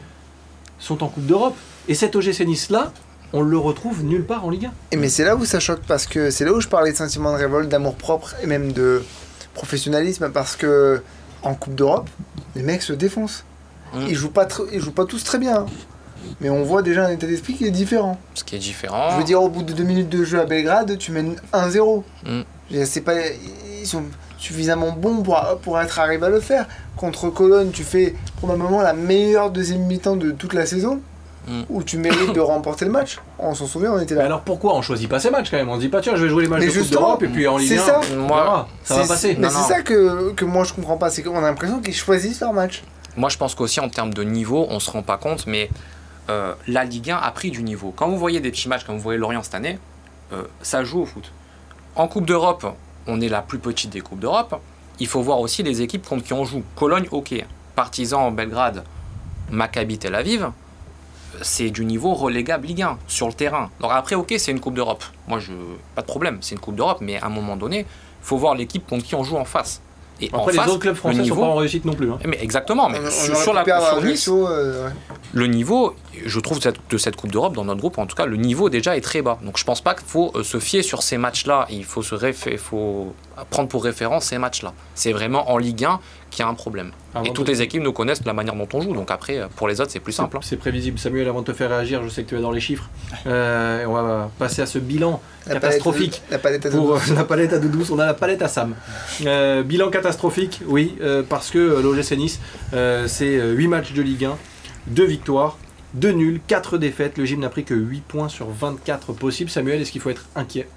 sont 0.79 1.03
en 1.03 1.07
Coupe 1.07 1.25
d'Europe. 1.25 1.55
Et 1.87 1.93
cet 1.93 2.15
OGC 2.15 2.41
Nice 2.47 2.69
là, 2.71 2.91
on 3.34 3.41
le 3.41 3.58
retrouve 3.58 4.03
nulle 4.03 4.25
part 4.25 4.46
en 4.46 4.50
Ligue 4.50 4.65
1. 4.65 4.72
Et 4.91 4.98
mais 4.98 5.10
c'est 5.10 5.24
là 5.24 5.36
où 5.36 5.46
ça 5.46 5.60
choque 5.60 5.82
parce 5.88 6.08
que 6.08 6.29
c'est 6.29 6.46
là 6.46 6.53
où 6.53 6.62
je 6.62 6.67
parlais 6.67 6.91
de 6.91 6.98
sentiment 6.98 7.32
de 7.32 7.38
révolte, 7.38 7.70
d'amour 7.70 7.96
propre 7.96 8.36
et 8.41 8.48
même 8.48 8.72
de 8.72 9.03
professionnalisme 9.53 10.29
parce 10.29 10.55
que 10.55 11.01
en 11.44 11.53
Coupe 11.53 11.75
d'Europe, 11.75 12.10
les 12.55 12.63
mecs 12.63 12.82
se 12.82 12.94
défoncent. 12.94 13.46
Mmh. 13.94 14.05
Ils 14.10 14.15
jouent 14.15 14.32
pas 14.32 14.48
ils 14.72 14.79
jouent 14.79 14.91
pas 14.91 15.05
tous 15.05 15.24
très 15.24 15.38
bien. 15.38 15.60
Hein. 15.60 15.65
Mais 16.41 16.50
on 16.50 16.63
voit 16.63 16.82
déjà 16.82 17.05
un 17.05 17.12
état 17.12 17.27
d'esprit 17.27 17.53
qui 17.53 17.65
est 17.65 17.72
différent. 17.72 18.20
Ce 18.34 18.44
qui 18.44 18.55
est 18.55 18.60
différent. 18.60 19.12
Je 19.12 19.17
veux 19.17 19.24
dire, 19.24 19.41
au 19.41 19.50
bout 19.50 19.62
de 19.62 19.74
deux 19.74 19.84
minutes 19.84 20.10
de 20.10 20.24
jeu 20.24 20.39
à 20.39 20.46
Belgrade, 20.46 20.98
tu 20.98 21.12
mènes 21.12 21.36
1-0. 21.53 22.03
Mmh. 22.25 22.41
C'est 22.84 23.01
pas, 23.01 23.13
ils 23.79 23.86
sont 23.86 24.03
suffisamment 24.38 24.91
bons 24.91 25.22
pour, 25.22 25.39
pour 25.62 25.79
être 25.79 26.00
arrivés 26.00 26.25
à 26.25 26.29
le 26.29 26.39
faire. 26.39 26.67
Contre 26.98 27.29
Cologne, 27.29 27.70
tu 27.72 27.84
fais 27.84 28.15
probablement 28.38 28.82
la 28.82 28.94
meilleure 28.94 29.51
deuxième 29.51 29.82
mi-temps 29.82 30.15
de 30.15 30.32
toute 30.32 30.53
la 30.53 30.65
saison. 30.65 31.00
Mm. 31.47 31.61
où 31.69 31.83
tu 31.83 31.97
mérites 31.97 32.33
de 32.33 32.39
remporter 32.39 32.85
le 32.85 32.91
match. 32.91 33.19
On 33.37 33.53
s'en 33.53 33.67
souvient, 33.67 33.91
on 33.91 33.99
était 33.99 34.15
là. 34.15 34.21
Mais 34.21 34.25
alors 34.27 34.41
pourquoi 34.41 34.73
on 34.75 34.81
choisit 34.81 35.07
pas 35.07 35.19
ces 35.19 35.29
matchs 35.29 35.51
quand 35.51 35.57
même? 35.57 35.69
On 35.69 35.77
dit 35.77 35.89
pas 35.89 36.01
tiens, 36.01 36.15
je 36.15 36.23
vais 36.23 36.29
jouer 36.29 36.43
les 36.43 36.49
matchs 36.49 36.65
de 36.65 36.71
Coupe 36.71 36.89
d'Europe 36.89 37.23
et 37.23 37.27
puis 37.27 37.47
en 37.47 37.57
Ligue 37.57 37.73
1, 37.73 37.77
ça. 37.77 38.01
Moi, 38.17 38.67
ça 38.83 38.95
va 38.95 39.07
passer. 39.07 39.35
Mais 39.39 39.49
c'est 39.49 39.73
ça 39.73 39.81
que, 39.81 40.31
que 40.31 40.43
moi 40.43 40.63
je 40.63 40.73
comprends 40.73 40.97
pas, 40.97 41.09
c'est 41.11 41.21
qu'on 41.21 41.37
a 41.37 41.41
l'impression 41.41 41.81
qu'ils 41.81 41.93
choisissent 41.93 42.39
leur 42.39 42.53
match. 42.53 42.83
Moi 43.15 43.29
je 43.29 43.37
pense 43.37 43.53
qu'aussi 43.53 43.79
en 43.79 43.89
termes 43.89 44.13
de 44.13 44.23
niveau, 44.23 44.65
on 44.69 44.79
se 44.79 44.89
rend 44.89 45.03
pas 45.03 45.17
compte, 45.17 45.45
mais 45.45 45.69
euh, 46.29 46.53
la 46.67 46.83
Ligue 46.83 47.11
1 47.11 47.17
a 47.17 47.31
pris 47.31 47.51
du 47.51 47.61
niveau. 47.61 47.93
Quand 47.95 48.09
vous 48.09 48.17
voyez 48.17 48.39
des 48.39 48.49
petits 48.49 48.67
matchs, 48.67 48.83
comme 48.83 48.95
vous 48.95 49.03
voyez 49.03 49.19
Lorient 49.19 49.43
cette 49.43 49.55
année, 49.55 49.77
euh, 50.33 50.43
ça 50.63 50.83
joue 50.83 51.01
au 51.01 51.05
foot. 51.05 51.31
En 51.95 52.07
Coupe 52.07 52.25
d'Europe, 52.25 52.65
on 53.05 53.21
est 53.21 53.29
la 53.29 53.43
plus 53.43 53.59
petite 53.59 53.91
des 53.91 54.01
Coupes 54.01 54.19
d'Europe. 54.19 54.59
Il 54.99 55.07
faut 55.07 55.21
voir 55.21 55.39
aussi 55.39 55.61
les 55.61 55.83
équipes 55.83 56.07
contre 56.07 56.23
qui 56.23 56.33
on 56.33 56.43
joue. 56.43 56.63
Cologne, 56.75 57.07
ok. 57.11 57.35
Partizan, 57.75 58.31
Belgrade, 58.31 58.83
Maccabi, 59.51 60.00
Tel 60.00 60.15
Aviv 60.15 60.50
c'est 61.41 61.69
du 61.69 61.85
niveau 61.85 62.13
relégable 62.13 62.67
Ligue 62.67 62.83
1 62.83 62.98
sur 63.07 63.27
le 63.27 63.33
terrain. 63.33 63.69
Donc 63.79 63.91
après, 63.93 64.15
ok, 64.15 64.33
c'est 64.37 64.51
une 64.51 64.59
Coupe 64.59 64.75
d'Europe. 64.75 65.03
Moi, 65.27 65.39
je 65.39 65.53
pas 65.95 66.01
de 66.01 66.07
problème, 66.07 66.37
c'est 66.41 66.55
une 66.55 66.61
Coupe 66.61 66.75
d'Europe, 66.75 67.00
mais 67.01 67.17
à 67.19 67.27
un 67.27 67.29
moment 67.29 67.55
donné, 67.55 67.85
faut 68.21 68.37
voir 68.37 68.55
l'équipe 68.55 68.85
contre 68.87 69.05
qui 69.05 69.15
on 69.15 69.24
joue 69.24 69.37
en 69.37 69.45
face. 69.45 69.81
Et 70.21 70.29
Après, 70.31 70.53
les 70.53 70.59
autres 70.59 70.79
clubs 70.79 70.95
français 70.95 71.19
ne 71.19 71.24
sont 71.25 71.35
pas 71.35 71.41
en 71.41 71.55
réussite 71.55 71.85
non 71.85 71.93
plus. 71.93 72.09
Hein. 72.09 72.19
Mais 72.25 72.37
exactement. 72.41 72.89
Mais 72.89 73.00
sur, 73.11 73.53
la 73.53 74.15
sur 74.15 74.48
euh, 74.48 74.89
le 75.33 75.48
niveau, 75.48 75.93
je 76.25 76.39
trouve 76.39 76.59
de 76.59 76.97
cette 76.97 77.15
Coupe 77.15 77.31
d'Europe, 77.31 77.53
dans 77.53 77.65
notre 77.65 77.79
groupe 77.79 77.97
en 77.97 78.05
tout 78.05 78.15
cas, 78.15 78.25
le 78.25 78.37
niveau 78.37 78.69
déjà 78.69 78.97
est 78.97 79.01
très 79.01 79.21
bas. 79.21 79.37
Donc 79.41 79.57
je 79.57 79.63
pense 79.63 79.81
pas 79.81 79.93
qu'il 79.93 80.07
faut 80.07 80.31
euh, 80.35 80.43
se 80.43 80.59
fier 80.59 80.83
sur 80.83 81.03
ces 81.03 81.17
matchs-là. 81.17 81.67
Il 81.69 81.85
faut, 81.85 82.01
se 82.01 82.15
il 82.49 82.57
faut 82.57 83.13
prendre 83.49 83.69
pour 83.69 83.83
référence 83.83 84.25
ces 84.25 84.37
matchs-là. 84.37 84.73
C'est 84.93 85.11
vraiment 85.11 85.51
en 85.51 85.57
Ligue 85.57 85.85
1 85.85 85.99
qu'il 86.31 86.43
y 86.43 86.47
a 86.47 86.49
un 86.49 86.53
problème. 86.53 86.91
et 87.23 87.31
toutes 87.31 87.47
les 87.47 87.61
équipes 87.61 87.81
nous 87.81 87.93
connaissent 87.93 88.25
la 88.25 88.33
manière 88.33 88.55
dont 88.55 88.67
on 88.73 88.81
joue. 88.81 88.93
Donc 88.93 89.11
après, 89.11 89.39
euh, 89.39 89.47
pour 89.55 89.67
les 89.67 89.79
autres, 89.81 89.91
c'est 89.91 89.99
plus 89.99 90.13
simple. 90.13 90.37
Hein. 90.37 90.41
C'est 90.43 90.57
prévisible. 90.57 90.99
Samuel, 90.99 91.27
avant 91.27 91.41
de 91.41 91.45
te 91.45 91.53
faire 91.53 91.69
réagir, 91.69 92.03
je 92.03 92.09
sais 92.09 92.23
que 92.23 92.29
tu 92.29 92.37
es 92.37 92.41
dans 92.41 92.51
les 92.51 92.59
chiffres. 92.59 92.89
on 93.25 93.29
va 93.29 94.29
passer 94.37 94.61
à 94.61 94.65
ce 94.65 94.79
bilan 94.79 95.21
catastrophique. 95.47 96.21
la 96.31 96.39
palette 96.39 96.65
à 96.65 96.69
pour, 96.71 96.99
La 97.15 97.23
palette 97.23 97.53
à 97.53 97.59
douce, 97.59 97.91
on 97.91 97.99
a 97.99 98.05
la 98.05 98.13
palette 98.13 98.41
à 98.41 98.47
Sam. 98.47 98.75
bilan 99.65 99.89
catastrophique, 99.89 100.61
oui, 100.67 100.95
parce 101.29 101.49
que 101.51 101.81
l'OGC 101.81 102.17
Nice, 102.17 102.39
c'est 103.07 103.39
8 103.39 103.67
matchs 103.67 103.93
de 103.93 104.01
Ligue 104.01 104.25
1, 104.25 104.37
2 104.87 105.05
victoires, 105.05 105.57
2 105.96 106.12
nuls, 106.12 106.42
4 106.48 106.77
défaites. 106.77 107.18
Le 107.18 107.25
gym 107.25 107.40
n'a 107.40 107.50
pris 107.50 107.64
que 107.64 107.74
8 107.74 108.01
points 108.01 108.29
sur 108.29 108.50
24 108.50 109.14
possibles. 109.14 109.50
Samuel, 109.50 109.81
est-ce 109.81 109.92
qu'il 109.92 110.01
faut 110.01 110.10
être 110.10 110.25
inquiet? 110.36 110.68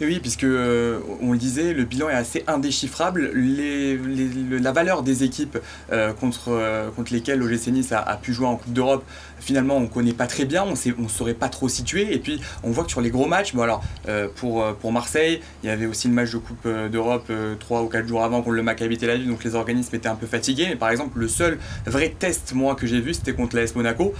Oui, 0.00 0.18
puisque 0.18 0.44
euh, 0.44 1.00
on 1.20 1.32
le 1.32 1.38
disait, 1.38 1.74
le 1.74 1.84
bilan 1.84 2.08
est 2.08 2.14
assez 2.14 2.42
indéchiffrable. 2.46 3.30
la 3.34 4.72
valeur 4.72 5.02
des 5.02 5.24
équipes 5.24 5.58
euh, 5.92 6.12
contre, 6.14 6.48
euh, 6.48 6.88
contre 6.90 7.12
lesquelles 7.12 7.38
l'OGC 7.38 7.66
Nice 7.68 7.92
a, 7.92 8.16
pu 8.16 8.32
jouer 8.32 8.46
en 8.46 8.56
Coupe 8.56 8.72
d'Europe 8.72 9.04
finalement 9.40 9.76
on 9.76 9.86
connaît 9.86 10.12
pas 10.12 10.26
très 10.26 10.44
bien, 10.44 10.64
on 10.64 11.02
ne 11.02 11.08
saurait 11.08 11.34
pas 11.34 11.48
trop 11.48 11.68
situer. 11.68 12.14
Et 12.14 12.18
puis 12.18 12.40
on 12.62 12.70
voit 12.70 12.84
que 12.84 12.90
sur 12.90 13.00
les 13.00 13.10
gros 13.10 13.26
matchs, 13.26 13.54
bon 13.54 13.62
alors 13.62 13.82
euh, 14.08 14.28
pour, 14.34 14.62
euh, 14.62 14.72
pour 14.72 14.92
Marseille, 14.92 15.40
il 15.62 15.68
y 15.68 15.72
avait 15.72 15.86
aussi 15.86 16.08
le 16.08 16.14
match 16.14 16.30
de 16.32 16.38
Coupe 16.38 16.66
euh, 16.66 16.88
d'Europe 16.88 17.30
3 17.58 17.82
ou 17.82 17.86
4 17.86 18.06
jours 18.06 18.22
avant 18.22 18.42
contre 18.42 18.56
le 18.56 18.62
Maccabi 18.62 18.98
Tel 18.98 19.10
Aviv, 19.10 19.28
donc 19.28 19.44
les 19.44 19.54
organismes 19.54 19.94
étaient 19.94 20.08
un 20.08 20.14
peu 20.14 20.26
fatigués. 20.26 20.66
Mais 20.68 20.76
par 20.76 20.90
exemple, 20.90 21.18
le 21.18 21.28
seul 21.28 21.58
vrai 21.86 22.14
test 22.18 22.52
moi 22.54 22.74
que 22.74 22.86
j'ai 22.86 23.00
vu, 23.00 23.14
c'était 23.14 23.32
contre 23.32 23.56
l'AS 23.56 23.74
Monaco, 23.74 24.14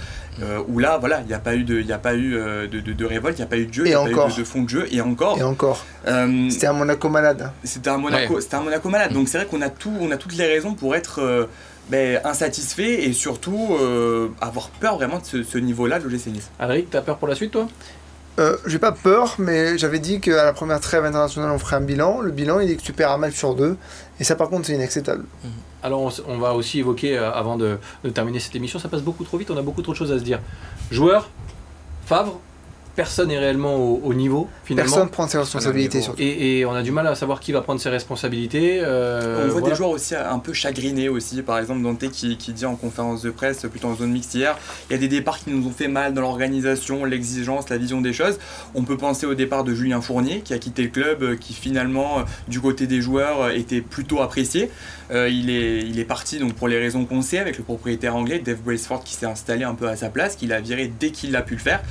où 0.67 0.79
là 0.79 0.97
voilà, 0.97 1.21
il 1.21 1.27
n'y 1.27 1.33
a 1.33 1.39
pas 1.39 1.55
eu 1.55 1.63
de, 1.63 1.81
y 1.81 1.93
a 1.93 1.97
pas 1.97 2.15
eu 2.15 2.31
de, 2.31 2.79
de, 2.79 3.05
révolte, 3.05 3.37
il 3.37 3.41
n'y 3.41 3.45
a 3.45 3.49
pas 3.49 3.57
eu 3.57 3.65
de 3.65 3.73
jeu, 3.73 3.83
il 3.85 3.89
n'y 3.89 3.95
a 3.95 4.01
pas 4.01 4.09
eu 4.09 4.37
de, 4.37 4.43
fond 4.43 4.63
de 4.63 4.69
jeu, 4.69 4.87
et 4.91 5.01
encore. 5.01 5.37
Et 5.37 5.43
encore. 5.43 5.85
c'était 6.49 6.67
un 6.67 6.73
Monaco 6.73 7.09
malade. 7.09 7.51
C'était 7.63 7.89
un 7.89 7.97
Monaco, 7.97 8.39
c'était 8.39 8.55
un 8.55 8.61
Monaco 8.61 8.89
malade. 8.89 9.13
Donc 9.13 9.27
c'est 9.27 9.37
vrai 9.37 9.47
qu'on 9.47 9.61
a 9.61 9.69
tout, 9.69 9.93
on 9.99 10.11
a 10.11 10.17
toutes 10.17 10.35
les 10.35 10.47
raisons 10.47 10.73
pour 10.73 10.95
être 10.95 11.47
ben, 11.91 12.21
insatisfait 12.23 13.03
et 13.03 13.11
surtout 13.11 13.75
euh, 13.79 14.29
avoir 14.39 14.69
peur 14.69 14.95
vraiment 14.95 15.19
de 15.19 15.43
ce, 15.43 15.57
niveau-là 15.57 15.99
de 15.99 16.05
l'OGC 16.05 16.27
Nice. 16.27 16.49
Alric, 16.57 16.89
t'as 16.89 17.01
peur 17.01 17.17
pour 17.17 17.27
la 17.27 17.35
suite 17.35 17.51
toi? 17.51 17.67
Euh, 18.39 18.55
J'ai 18.65 18.79
pas 18.79 18.93
peur, 18.93 19.35
mais 19.39 19.77
j'avais 19.77 19.99
dit 19.99 20.21
qu'à 20.21 20.45
la 20.45 20.53
première 20.53 20.79
trêve 20.79 21.03
internationale 21.03 21.51
on 21.51 21.59
ferait 21.59 21.75
un 21.75 21.81
bilan. 21.81 22.21
Le 22.21 22.31
bilan 22.31 22.61
il 22.61 22.71
est 22.71 22.77
que 22.77 22.81
tu 22.81 22.93
perds 22.93 23.11
un 23.11 23.17
match 23.17 23.35
sur 23.35 23.55
deux, 23.55 23.75
et 24.21 24.23
ça 24.23 24.35
par 24.35 24.49
contre 24.49 24.67
c'est 24.67 24.73
inacceptable. 24.73 25.25
Mhm. 25.43 25.51
Alors 25.83 26.13
on, 26.27 26.37
va 26.37 26.53
aussi 26.53 26.79
évoquer, 26.79 27.17
euh, 27.17 27.29
avant 27.29 27.57
de, 27.57 27.77
terminer 28.13 28.39
cette 28.39 28.55
émission, 28.55 28.79
ça 28.79 28.87
passe 28.87 29.01
beaucoup 29.01 29.25
trop 29.25 29.37
vite, 29.37 29.51
on 29.51 29.57
a 29.57 29.61
beaucoup 29.61 29.81
trop 29.81 29.91
de 29.91 29.97
choses 29.97 30.13
à 30.13 30.17
se 30.17 30.23
dire. 30.23 30.39
Joueur, 30.91 31.29
Favre, 32.05 32.39
personne 32.95 33.29
n'est 33.29 33.39
réellement 33.39 33.75
au, 33.75 34.13
niveau 34.13 34.47
finalement. 34.63 34.91
Personne 34.91 35.09
prend 35.09 35.27
ses 35.27 35.37
responsabilités 35.37 36.01
surtout. 36.01 36.21
Et, 36.21 36.65
on 36.65 36.73
a 36.73 36.83
du 36.83 36.91
mal 36.91 37.07
à 37.07 37.15
savoir 37.15 37.39
qui 37.39 37.51
va 37.51 37.61
prendre 37.61 37.79
ses 37.79 37.89
responsabilités. 37.89 38.81
Euh, 38.83 39.47
on 39.47 39.51
voit 39.51 39.61
des 39.61 39.75
joueurs 39.75 39.89
aussi 39.89 40.15
un 40.15 40.39
peu 40.39 40.53
chagrinés 40.53 41.09
aussi. 41.09 41.41
Par 41.41 41.59
exemple 41.59 41.81
Dante 41.81 42.09
qui, 42.11 42.37
qui, 42.37 42.53
dit 42.53 42.65
en 42.65 42.75
conférence 42.75 43.21
de 43.21 43.31
presse, 43.31 43.65
plutôt 43.69 43.87
en 43.87 43.95
zone 43.95 44.11
mixte 44.11 44.35
hier, 44.35 44.57
il 44.89 44.93
y 44.93 44.95
a 44.95 44.99
des 44.99 45.07
départs 45.07 45.39
qui 45.39 45.49
nous 45.51 45.67
ont 45.67 45.71
fait 45.71 45.87
mal 45.87 46.13
dans 46.13 46.21
l'organisation, 46.21 47.05
l'exigence, 47.05 47.69
la 47.69 47.77
vision 47.77 48.01
des 48.01 48.13
choses. 48.13 48.37
On 48.75 48.83
peut 48.83 48.97
penser 48.97 49.25
au 49.25 49.35
départ 49.35 49.63
de 49.63 49.73
Julien 49.73 50.01
Fournier 50.01 50.41
qui 50.41 50.53
a 50.53 50.59
quitté 50.59 50.83
le 50.83 50.89
club, 50.89 51.23
euh, 51.23 51.35
qui 51.35 51.53
finalement 51.53 52.19
euh, 52.19 52.23
du 52.47 52.59
côté 52.59 52.87
des 52.87 53.01
joueurs 53.01 53.51
était 53.51 53.81
plutôt 53.81 54.21
apprécié. 54.21 54.69
Il, 55.11 55.49
est, 55.49 55.79
il 55.79 55.99
est 55.99 56.05
parti 56.05 56.39
donc 56.39 56.53
pour 56.53 56.67
les 56.67 56.79
raisons 56.79 57.05
qu'on 57.05 57.21
sait 57.21 57.39
avec 57.39 57.57
le 57.57 57.63
propriétaire 57.63 58.15
anglais 58.15 58.39
Dave 58.39 58.61
Braceford 58.61 59.03
qui 59.03 59.13
s'est 59.13 59.25
installé 59.25 59.63
un 59.63 59.75
peu 59.75 59.87
à 59.87 59.95
sa 59.95 60.09
place, 60.09 60.35
qu'il 60.35 60.53
a 60.53 60.61
viré 60.61 60.91
dès 60.99 61.11
qu'il 61.11 61.35
a 61.35 61.41
pu 61.41 61.55
le 61.55 61.59
faire. 61.59 61.81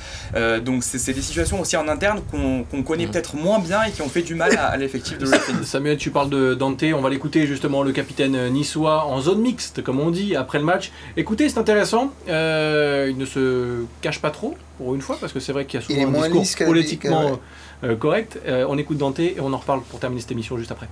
donc 0.61 0.83
c'est 0.83 1.13
des 1.13 1.21
situations 1.21 1.61
aussi 1.61 1.77
en 1.77 1.87
interne 1.87 2.21
qu'on 2.31 2.83
connaît 2.83 3.07
peut-être 3.07 3.35
moins 3.35 3.59
bien 3.59 3.83
et 3.83 3.91
qui 3.91 4.01
ont 4.01 4.09
fait 4.09 4.21
du 4.21 4.35
mal 4.35 4.57
à, 4.57 4.75
l'effectif 4.77 5.17
de 5.17 5.25
l'OGC 5.25 5.63
Samuel, 5.63 5.97
tu 5.97 6.11
parles 6.11 6.29
de 6.29 6.53
Dante, 6.53 6.83
on 6.93 7.01
va 7.01 7.09
l'écouter 7.09 7.45
justement, 7.47 7.83
le 7.83 7.91
capitaine 7.91 8.49
niçois 8.49 9.05
en 9.05 9.21
zone 9.21 9.41
mixte, 9.41 9.81
comme 9.81 9.99
on 9.99 10.11
dit, 10.11 10.35
après 10.35 10.59
le 10.59 10.65
match. 10.65 10.91
Écoutez, 11.17 11.49
c'est 11.49 11.59
intéressant, 11.59 12.11
euh, 12.27 13.07
il 13.09 13.17
ne 13.17 13.25
se 13.25 13.85
cache 14.01 14.19
pas 14.19 14.31
trop, 14.31 14.55
pour 14.77 14.95
une 14.95 15.01
fois, 15.01 15.17
parce 15.19 15.33
que 15.33 15.39
c'est 15.39 15.53
vrai 15.53 15.65
qu'il 15.65 15.79
y 15.79 15.83
a 15.83 15.85
souvent 15.85 16.23
un 16.23 16.29
discours 16.29 16.67
politiquement 16.67 17.39
euh, 17.83 17.95
correct. 17.95 18.39
Euh, 18.47 18.65
on 18.69 18.77
écoute 18.77 18.97
Dante 18.97 19.19
et 19.19 19.37
on 19.39 19.51
en 19.53 19.57
reparle 19.57 19.81
pour 19.81 19.99
terminer 19.99 20.21
cette 20.21 20.31
émission 20.31 20.57
juste 20.57 20.71
après. 20.71 20.87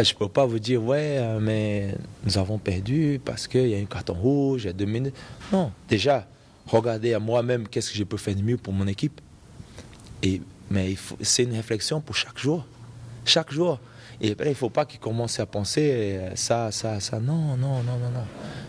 Je 0.00 0.14
ne 0.14 0.18
peux 0.18 0.28
pas 0.28 0.46
vous 0.46 0.58
dire, 0.58 0.82
ouais, 0.82 1.20
mais 1.38 1.94
nous 2.24 2.38
avons 2.38 2.56
perdu 2.56 3.20
parce 3.22 3.46
qu'il 3.46 3.68
y 3.68 3.74
a 3.74 3.78
un 3.78 3.84
carton 3.84 4.14
rouge, 4.14 4.64
il 4.64 4.66
y 4.68 4.70
a 4.70 4.72
deux 4.72 4.86
minutes. 4.86 5.14
Non, 5.52 5.70
déjà, 5.86 6.26
regardez 6.66 7.12
à 7.12 7.20
moi-même 7.20 7.68
qu'est-ce 7.68 7.92
que 7.92 7.98
je 7.98 8.04
peux 8.04 8.16
faire 8.16 8.34
de 8.34 8.42
mieux 8.42 8.56
pour 8.56 8.72
mon 8.72 8.86
équipe. 8.86 9.20
Et, 10.22 10.40
mais 10.70 10.94
c'est 11.20 11.44
une 11.44 11.54
réflexion 11.54 12.00
pour 12.00 12.16
chaque 12.16 12.38
jour. 12.38 12.64
Chaque 13.26 13.52
jour. 13.52 13.78
Et 14.20 14.28
il 14.28 14.48
ne 14.48 14.54
faut 14.54 14.70
pas 14.70 14.86
qu'il 14.86 14.98
commence 14.98 15.38
à 15.38 15.46
penser 15.46 15.90
euh, 15.92 16.34
ça, 16.36 16.72
ça, 16.72 16.98
ça. 16.98 17.20
Non, 17.20 17.56
non, 17.56 17.82
non, 17.82 17.98
non, 17.98 18.10
non. 18.14 18.24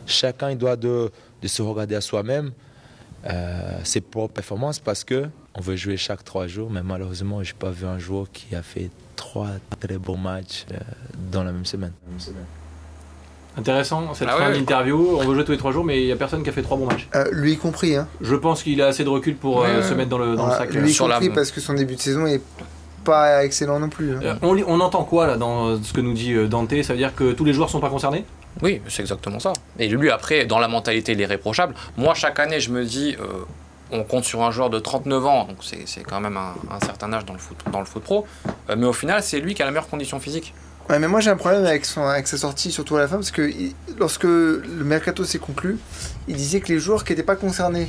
Chacun 0.06 0.52
il 0.52 0.58
doit 0.58 0.76
de 0.76 1.10
se 1.44 1.62
regarder 1.62 1.96
à 1.96 2.02
soi-même 2.02 2.52
euh, 3.26 3.80
ses 3.84 4.02
propres 4.02 4.34
performances 4.34 4.80
parce 4.80 5.04
que 5.04 5.30
on 5.56 5.62
veut 5.62 5.78
jouer 5.78 5.96
chaque 5.96 6.24
trois 6.24 6.48
jours. 6.48 6.70
Mais 6.70 6.84
malheureusement, 6.84 7.42
je 7.44 7.54
n'ai 7.54 7.58
pas 7.58 7.72
vu 7.72 7.86
un 7.86 7.98
joueur 7.98 8.30
qui 8.32 8.56
a 8.56 8.62
fait 8.62 8.90
trois 9.16 9.50
très 9.80 9.98
bons 9.98 10.18
matchs 10.18 10.66
euh, 10.72 10.78
dans 11.32 11.44
la 11.44 11.52
même 11.52 11.66
semaine. 11.66 11.94
La 12.06 12.12
même 12.12 12.20
semaine. 12.20 12.46
Intéressant 13.56 14.14
cette 14.14 14.28
ah 14.32 14.38
fin 14.38 14.52
d'interview. 14.52 15.18
On 15.20 15.28
veut 15.28 15.36
jouer 15.36 15.46
tous 15.46 15.52
les 15.52 15.58
trois 15.58 15.72
jours, 15.72 15.84
mais 15.84 16.02
il 16.02 16.06
n'y 16.08 16.12
a 16.12 16.16
personne 16.16 16.42
qui 16.42 16.50
a 16.50 16.54
fait 16.54 16.64
trois 16.64 16.78
bons 16.78 16.88
matchs. 16.88 17.08
Euh, 17.16 17.26
lui 17.32 17.58
compris. 17.58 17.96
Hein. 17.96 18.08
Je 18.20 18.36
pense 18.36 18.64
qu'il 18.64 18.82
a 18.82 18.88
assez 18.88 19.04
de 19.04 19.10
recul 19.10 19.36
pour 19.36 19.64
euh, 19.64 19.84
se 19.84 19.94
mettre 19.94 20.10
dans 20.10 20.18
le, 20.18 20.36
dans 20.36 20.48
le 20.48 20.54
sac. 20.54 20.74
Lui 20.74 20.92
euh, 20.92 20.98
compris 20.98 21.30
parce 21.30 21.52
que 21.52 21.62
son 21.62 21.74
début 21.74 21.96
de 21.96 22.02
saison 22.02 22.26
est 22.26 22.42
pas 23.04 23.46
excellent 23.46 23.80
non 23.80 23.90
plus. 23.90 24.16
Hein. 24.16 24.40
on, 24.42 24.58
on, 24.58 24.80
entend 24.80 25.04
quoi 25.04 25.28
là 25.28 25.38
dans 25.38 25.82
ce 25.82 25.94
que 25.94 26.02
nous 26.02 26.14
dit 26.14 26.34
Dante? 26.48 26.82
Ça 26.82 26.94
veut 26.94 27.00
dire 27.00 27.14
que 27.14 27.34
tous 27.34 27.46
les 27.46 27.54
joueurs 27.54 27.70
sont 27.70 27.82
pas 27.82 27.90
concernés? 27.90 28.26
Oui, 28.62 28.82
c'est 28.88 29.02
exactement 29.02 29.40
ça. 29.40 29.54
Et 29.78 29.88
lui, 29.88 30.10
après, 30.10 30.46
dans 30.46 30.60
la 30.60 30.68
mentalité, 30.68 31.12
il 31.12 31.22
est 31.22 31.26
réprochable. 31.26 31.76
Moi, 31.98 32.14
chaque 32.16 32.40
année, 32.40 32.60
je 32.60 32.72
me 32.72 32.84
dis, 32.84 33.16
on 33.92 34.04
compte 34.04 34.24
sur 34.24 34.42
un 34.44 34.52
joueur 34.52 34.70
de 34.70 34.80
39 34.80 35.26
ans, 35.26 35.46
donc 35.46 35.58
c'est 35.62 36.04
quand 36.04 36.20
même 36.20 36.38
un, 36.38 36.56
un, 36.72 36.80
certain 36.80 37.12
âge 37.14 37.26
dans 37.26 37.34
le 37.34 37.40
foot, 37.40 37.58
dans 37.72 37.80
le 37.80 37.86
foot 37.86 38.04
pro. 38.04 38.26
mais 38.76 38.86
au 38.86 38.94
final, 38.94 39.22
c'est 39.22 39.40
lui 39.40 39.54
qui 39.54 39.62
a 39.62 39.66
la 39.66 39.72
meilleure 39.72 39.90
condition 39.90 40.20
physique. 40.20 40.54
Ouais, 40.90 41.00
mais 41.00 41.08
moi 41.08 41.22
j'ai 41.22 41.30
un 41.30 41.38
problème 41.38 41.66
avec, 41.66 41.86
son, 41.86 42.04
avec 42.04 42.28
sa 42.28 42.38
sortie, 42.38 42.72
surtout 42.72 42.98
à 42.98 43.00
la 43.00 43.08
fin, 43.08 43.16
parce 43.16 43.32
que 43.32 43.50
lorsque 43.98 44.26
le 44.26 44.84
mercato 44.84 45.24
s'est 45.24 45.40
conclu, 45.40 45.78
il 46.28 46.36
disait 46.36 46.60
que 46.60 46.68
les 46.68 46.80
joueurs 46.80 47.04
qui 47.06 47.14
n'étaient 47.14 47.24
pas 47.24 47.38
concernés 47.38 47.88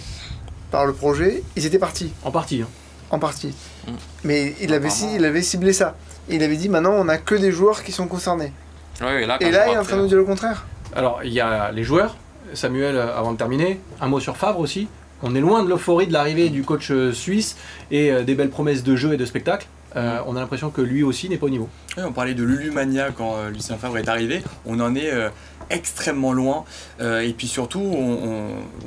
par 0.71 0.87
le 0.87 0.93
projet, 0.93 1.43
ils 1.57 1.67
étaient 1.67 1.79
partis. 1.79 2.13
En 2.25 2.31
partie. 2.31 2.63
Hein. 2.63 2.69
En 3.11 3.19
partie. 3.19 3.55
Mm. 3.87 3.93
Mais 4.25 4.55
il 4.61 4.73
avait, 4.73 4.91
il 5.15 5.25
avait 5.25 5.43
ciblé 5.43 5.73
ça. 5.73 5.97
Et 6.29 6.37
il 6.37 6.43
avait 6.43 6.57
dit 6.57 6.69
maintenant 6.69 6.93
on 6.93 7.05
n'a 7.05 7.19
que 7.19 7.35
des 7.35 7.51
joueurs 7.51 7.83
qui 7.83 7.91
sont 7.91 8.07
concernés. 8.07 8.53
et 9.01 9.27
là, 9.27 9.39
il 9.41 9.55
est 9.55 9.77
en 9.77 9.83
train 9.83 9.97
de 9.97 10.03
nous 10.03 10.09
dire 10.09 10.19
le 10.19 10.25
contraire. 10.25 10.65
Alors 10.95 11.21
il 11.25 11.33
y 11.33 11.41
a 11.41 11.73
les 11.73 11.83
joueurs. 11.83 12.17
Samuel, 12.53 12.97
avant 12.97 13.33
de 13.33 13.39
terminer, 13.39 13.81
un 14.01 14.07
mot 14.07 14.21
sur 14.21 14.37
Favre 14.37 14.61
aussi. 14.61 14.87
On 15.27 15.35
est 15.35 15.41
loin 15.41 15.65
de 15.65 15.71
l'euphorie 15.71 16.07
de 16.07 16.13
l'arrivée 16.13 16.51
du 16.51 16.65
coach 16.65 16.91
euh, 16.91 17.11
suisse 17.11 17.57
et 17.91 18.13
euh, 18.13 18.25
des 18.25 18.35
belles 18.35 18.51
promesses 18.51 18.85
de 18.85 18.95
jeu 18.95 19.15
et 19.15 19.17
de 19.17 19.25
spectacle. 19.25 19.67
Euh, 19.97 20.19
on 20.27 20.37
a 20.37 20.41
l'impression 20.41 20.71
que 20.71 20.81
lui 20.81 21.03
aussi 21.03 21.29
n'est 21.29 21.37
pas 21.37 21.47
au 21.47 21.51
niveau. 21.51 21.69
on 21.97 22.13
parlait 22.13 22.35
de 22.35 22.43
Lulumania 22.43 23.11
quand 23.11 23.37
euh, 23.37 23.51
Lucien 23.51 23.77
Favre 23.77 23.99
est 23.99 24.09
arrivé. 24.09 24.43
On 24.67 24.81
en 24.81 24.95
est 24.95 25.13
euh, 25.13 25.29
extrêmement 25.71 26.33
loin. 26.33 26.65
Et 27.01 27.33
puis 27.37 27.47
surtout, 27.47 27.97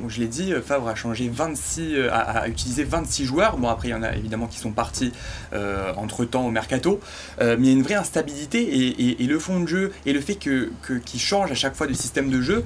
je 0.06 0.20
l'ai 0.20 0.26
dit, 0.26 0.52
Favre 0.64 0.88
a 0.88 0.94
changé 0.94 1.28
26, 1.28 1.94
euh, 1.94 2.08
a, 2.12 2.46
utilisé 2.48 2.84
26 2.84 3.24
joueurs. 3.24 3.56
Bon, 3.56 3.68
après, 3.68 3.88
il 3.88 3.90
y 3.90 3.94
en 3.94 4.02
a 4.02 4.14
évidemment 4.14 4.46
qui 4.46 4.58
sont 4.58 4.70
partis 4.70 5.12
entre 5.96 6.24
temps 6.24 6.46
au 6.46 6.50
mercato. 6.50 7.00
mais 7.40 7.56
il 7.58 7.66
y 7.66 7.70
a 7.70 7.72
une 7.72 7.82
vraie 7.82 7.94
instabilité 7.94 9.20
et, 9.22 9.26
le 9.26 9.38
fond 9.38 9.60
de 9.60 9.66
jeu 9.66 9.92
et 10.06 10.12
le 10.12 10.20
fait 10.20 10.36
que, 10.36 10.70
qu'il 11.04 11.20
change 11.20 11.50
à 11.50 11.54
chaque 11.54 11.74
fois 11.74 11.86
de 11.86 11.92
système 11.92 12.30
de 12.30 12.40
jeu 12.40 12.64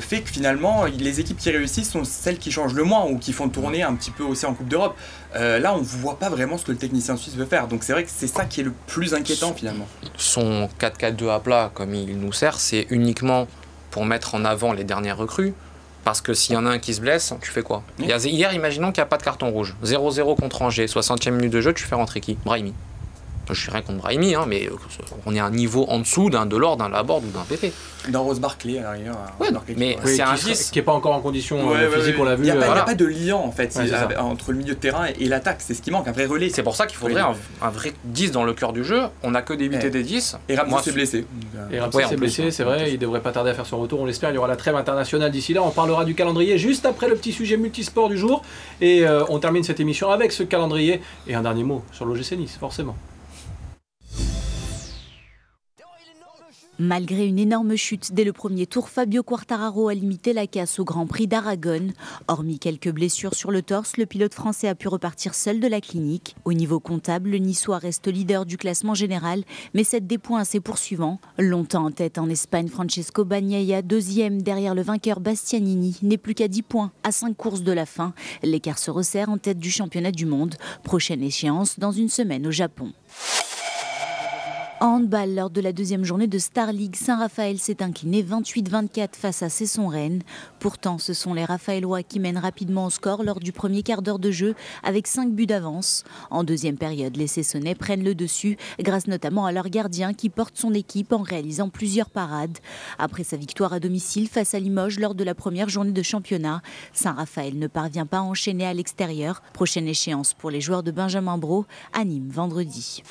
fait 0.00 0.20
que 0.20 0.30
finalement, 0.30 0.84
les 0.84 1.20
équipes 1.20 1.38
qui 1.38 1.50
réussissent 1.50 1.90
sont 1.90 2.04
celles 2.04 2.38
qui 2.38 2.52
changent 2.52 2.74
le 2.74 2.84
moins 2.84 3.06
ou 3.06 3.18
qui 3.18 3.32
font 3.32 3.48
tourner 3.48 3.82
un 3.82 3.94
petit 3.94 4.10
peu 4.10 4.22
aussi 4.22 4.46
en 4.46 4.54
Coupe 4.54 4.68
d'Europe. 4.68 4.96
là, 5.34 5.74
on 5.74 5.80
ne 5.80 5.84
voit 5.84 6.18
pas 6.18 6.28
vraiment 6.28 6.58
ce 6.58 6.64
que 6.64 6.72
le 6.72 6.78
technicien 6.78 7.16
suisse 7.16 7.34
veut 7.34 7.46
faire. 7.46 7.66
C'est 7.82 7.92
vrai 7.92 8.04
que 8.04 8.10
c'est 8.12 8.26
ça 8.26 8.44
qui 8.44 8.60
est 8.60 8.64
le 8.64 8.72
plus 8.86 9.14
inquiétant 9.14 9.52
finalement. 9.54 9.86
Son 10.16 10.68
4-4-2 10.80 11.30
à 11.30 11.40
plat, 11.40 11.70
comme 11.74 11.94
il 11.94 12.18
nous 12.18 12.32
sert, 12.32 12.58
c'est 12.58 12.86
uniquement 12.90 13.46
pour 13.90 14.04
mettre 14.04 14.34
en 14.34 14.44
avant 14.44 14.72
les 14.72 14.84
dernières 14.84 15.16
recrues. 15.16 15.54
Parce 16.04 16.20
que 16.20 16.34
s'il 16.34 16.54
y 16.54 16.56
en 16.56 16.66
a 16.66 16.70
un 16.70 16.78
qui 16.78 16.94
se 16.94 17.00
blesse, 17.00 17.34
tu 17.42 17.50
fais 17.50 17.62
quoi? 17.62 17.82
Hier, 17.98 18.52
imaginons 18.52 18.92
qu'il 18.92 19.00
n'y 19.00 19.06
a 19.06 19.06
pas 19.06 19.16
de 19.16 19.24
carton 19.24 19.50
rouge. 19.50 19.74
0-0 19.82 20.36
contre 20.36 20.62
Angers, 20.62 20.86
60e 20.86 21.30
minute 21.30 21.52
de 21.52 21.60
jeu, 21.60 21.74
tu 21.74 21.82
fais 21.82 21.96
rentrer 21.96 22.20
qui? 22.20 22.38
Brahimi. 22.44 22.74
Je 23.54 23.60
suis 23.60 23.70
rien 23.70 23.82
contre 23.82 23.98
Brahimi, 23.98 24.34
hein, 24.34 24.44
mais 24.46 24.68
on 25.24 25.34
est 25.34 25.38
à 25.38 25.46
un 25.46 25.50
niveau 25.50 25.86
en 25.88 25.98
dessous 25.98 26.30
d'un 26.30 26.46
Delors, 26.46 26.76
d'un 26.76 26.88
Laborde 26.88 27.24
ou 27.24 27.30
d'un 27.30 27.44
PP. 27.44 27.72
Dans 28.08 28.22
Rose 28.22 28.38
Barclay, 28.40 28.78
à 28.78 28.82
l'arrière. 28.82 29.14
Ouais, 29.40 29.48
mais 29.76 29.96
c'est 30.04 30.22
un 30.22 30.34
qui, 30.34 30.52
qui 30.52 30.78
n'est 30.78 30.84
pas 30.84 30.92
encore 30.92 31.12
en 31.12 31.20
condition 31.20 31.72
euh, 31.72 31.90
physique, 31.90 32.16
on 32.18 32.24
l'a 32.24 32.36
vu. 32.36 32.46
Il 32.46 32.52
n'y 32.52 32.64
a, 32.64 32.82
pas 32.84 32.94
de 32.94 33.04
lien 33.04 33.34
en 33.34 33.50
fait 33.50 33.76
entre 34.18 34.52
le 34.52 34.58
milieu 34.58 34.74
de 34.74 34.78
terrain 34.78 35.06
et 35.18 35.26
l'attaque, 35.26 35.58
c'est 35.60 35.74
ce 35.74 35.82
qui 35.82 35.90
manque, 35.90 36.08
un 36.08 36.12
vrai 36.12 36.26
relais. 36.26 36.50
C'est 36.50 36.62
pour 36.62 36.76
ça 36.76 36.86
qu'il 36.86 36.96
faudrait 36.96 37.22
un, 37.22 37.70
vrai 37.70 37.92
10 38.04 38.32
dans 38.32 38.44
le 38.44 38.54
cœur 38.54 38.72
du 38.72 38.84
jeu. 38.84 39.02
On 39.22 39.32
n'a 39.32 39.42
que 39.42 39.54
des 39.54 39.66
8 39.66 39.84
et 39.84 39.90
des 39.90 40.02
10. 40.02 40.36
Et 40.48 40.56
Ramsey 40.56 40.82
s'est 40.84 40.92
blessé. 40.92 41.26
Et 41.70 41.80
Ramsey 41.80 42.06
s'est 42.06 42.16
blessé, 42.16 42.50
c'est 42.50 42.64
vrai, 42.64 42.92
il 42.92 42.98
devrait 42.98 43.22
pas 43.22 43.32
tarder 43.32 43.50
à 43.50 43.54
faire 43.54 43.66
son 43.66 43.78
retour, 43.78 44.00
on 44.00 44.06
l'espère. 44.06 44.30
Il 44.30 44.34
y 44.34 44.38
aura 44.38 44.48
la 44.48 44.56
trêve 44.56 44.76
internationale 44.76 45.30
d'ici 45.30 45.52
là. 45.52 45.62
On 45.62 45.70
parlera 45.70 46.04
du 46.04 46.14
calendrier 46.14 46.58
juste 46.58 46.86
après 46.86 47.08
le 47.08 47.16
petit 47.16 47.32
sujet 47.32 47.56
multisport 47.56 48.08
du 48.08 48.18
jour. 48.18 48.42
Et 48.80 49.06
euh, 49.06 49.24
on 49.28 49.38
termine 49.38 49.64
cette 49.64 49.80
émission 49.80 50.10
avec 50.10 50.32
ce 50.32 50.42
calendrier. 50.42 51.00
Et 51.26 51.34
un 51.34 51.42
dernier 51.42 51.64
mot 51.64 51.82
sur 51.92 52.04
l'OGC 52.04 52.32
Nice, 52.32 52.56
forcément. 52.58 52.96
Malgré 56.78 57.26
une 57.26 57.38
énorme 57.38 57.74
chute 57.74 58.12
dès 58.12 58.24
le 58.24 58.34
premier 58.34 58.66
tour, 58.66 58.90
Fabio 58.90 59.22
Quartararo 59.22 59.88
a 59.88 59.94
limité 59.94 60.34
la 60.34 60.46
casse 60.46 60.78
au 60.78 60.84
Grand 60.84 61.06
Prix 61.06 61.26
d'Aragon. 61.26 61.88
Hormis 62.28 62.58
quelques 62.58 62.90
blessures 62.90 63.34
sur 63.34 63.50
le 63.50 63.62
torse, 63.62 63.96
le 63.96 64.04
pilote 64.04 64.34
français 64.34 64.68
a 64.68 64.74
pu 64.74 64.86
repartir 64.88 65.34
seul 65.34 65.58
de 65.58 65.68
la 65.68 65.80
clinique. 65.80 66.36
Au 66.44 66.52
niveau 66.52 66.78
comptable, 66.78 67.30
le 67.30 67.38
Niçois 67.38 67.78
reste 67.78 68.08
leader 68.08 68.44
du 68.44 68.58
classement 68.58 68.92
général, 68.92 69.42
mais 69.72 69.84
cède 69.84 70.06
des 70.06 70.18
points 70.18 70.40
à 70.40 70.44
ses 70.44 70.60
poursuivants. 70.60 71.18
Longtemps 71.38 71.86
en 71.86 71.90
tête 71.90 72.18
en 72.18 72.28
Espagne, 72.28 72.68
Francesco 72.68 73.24
Bagnaia, 73.24 73.80
deuxième 73.80 74.42
derrière 74.42 74.74
le 74.74 74.82
vainqueur 74.82 75.20
Bastianini, 75.20 75.96
n'est 76.02 76.18
plus 76.18 76.34
qu'à 76.34 76.48
10 76.48 76.60
points 76.60 76.92
à 77.04 77.10
5 77.10 77.34
courses 77.34 77.62
de 77.62 77.72
la 77.72 77.86
fin. 77.86 78.12
L'écart 78.42 78.78
se 78.78 78.90
resserre 78.90 79.30
en 79.30 79.38
tête 79.38 79.58
du 79.58 79.70
championnat 79.70 80.12
du 80.12 80.26
monde. 80.26 80.56
Prochaine 80.82 81.22
échéance 81.22 81.78
dans 81.78 81.92
une 81.92 82.10
semaine 82.10 82.46
au 82.46 82.50
Japon. 82.50 82.92
Handball, 84.78 85.34
lors 85.34 85.48
de 85.48 85.62
la 85.62 85.72
deuxième 85.72 86.04
journée 86.04 86.26
de 86.26 86.38
Star 86.38 86.70
League, 86.70 86.96
Saint-Raphaël 86.96 87.58
s'est 87.58 87.82
incliné 87.82 88.22
28-24 88.22 89.14
face 89.14 89.42
à 89.42 89.48
Cesson-Rennes. 89.48 90.22
Pourtant, 90.58 90.98
ce 90.98 91.14
sont 91.14 91.32
les 91.32 91.46
Raphaélois 91.46 92.02
qui 92.02 92.20
mènent 92.20 92.36
rapidement 92.36 92.84
au 92.84 92.90
score 92.90 93.22
lors 93.22 93.40
du 93.40 93.52
premier 93.52 93.82
quart 93.82 94.02
d'heure 94.02 94.18
de 94.18 94.30
jeu 94.30 94.54
avec 94.82 95.06
5 95.06 95.32
buts 95.32 95.46
d'avance. 95.46 96.04
En 96.30 96.44
deuxième 96.44 96.76
période, 96.76 97.16
les 97.16 97.26
Cessonnais 97.26 97.74
prennent 97.74 98.04
le 98.04 98.14
dessus 98.14 98.58
grâce 98.78 99.06
notamment 99.06 99.46
à 99.46 99.52
leur 99.52 99.70
gardien 99.70 100.12
qui 100.12 100.28
porte 100.28 100.58
son 100.58 100.74
équipe 100.74 101.14
en 101.14 101.22
réalisant 101.22 101.70
plusieurs 101.70 102.10
parades. 102.10 102.58
Après 102.98 103.24
sa 103.24 103.38
victoire 103.38 103.72
à 103.72 103.80
domicile 103.80 104.28
face 104.28 104.52
à 104.52 104.58
Limoges 104.58 104.98
lors 104.98 105.14
de 105.14 105.24
la 105.24 105.34
première 105.34 105.70
journée 105.70 105.92
de 105.92 106.02
championnat, 106.02 106.60
Saint-Raphaël 106.92 107.58
ne 107.58 107.66
parvient 107.66 108.06
pas 108.06 108.18
à 108.18 108.22
enchaîner 108.22 108.66
à 108.66 108.74
l'extérieur. 108.74 109.42
Prochaine 109.54 109.88
échéance 109.88 110.34
pour 110.34 110.50
les 110.50 110.60
joueurs 110.60 110.82
de 110.82 110.90
Benjamin 110.90 111.38
Bro, 111.38 111.64
anime 111.94 112.28
vendredi. 112.28 113.02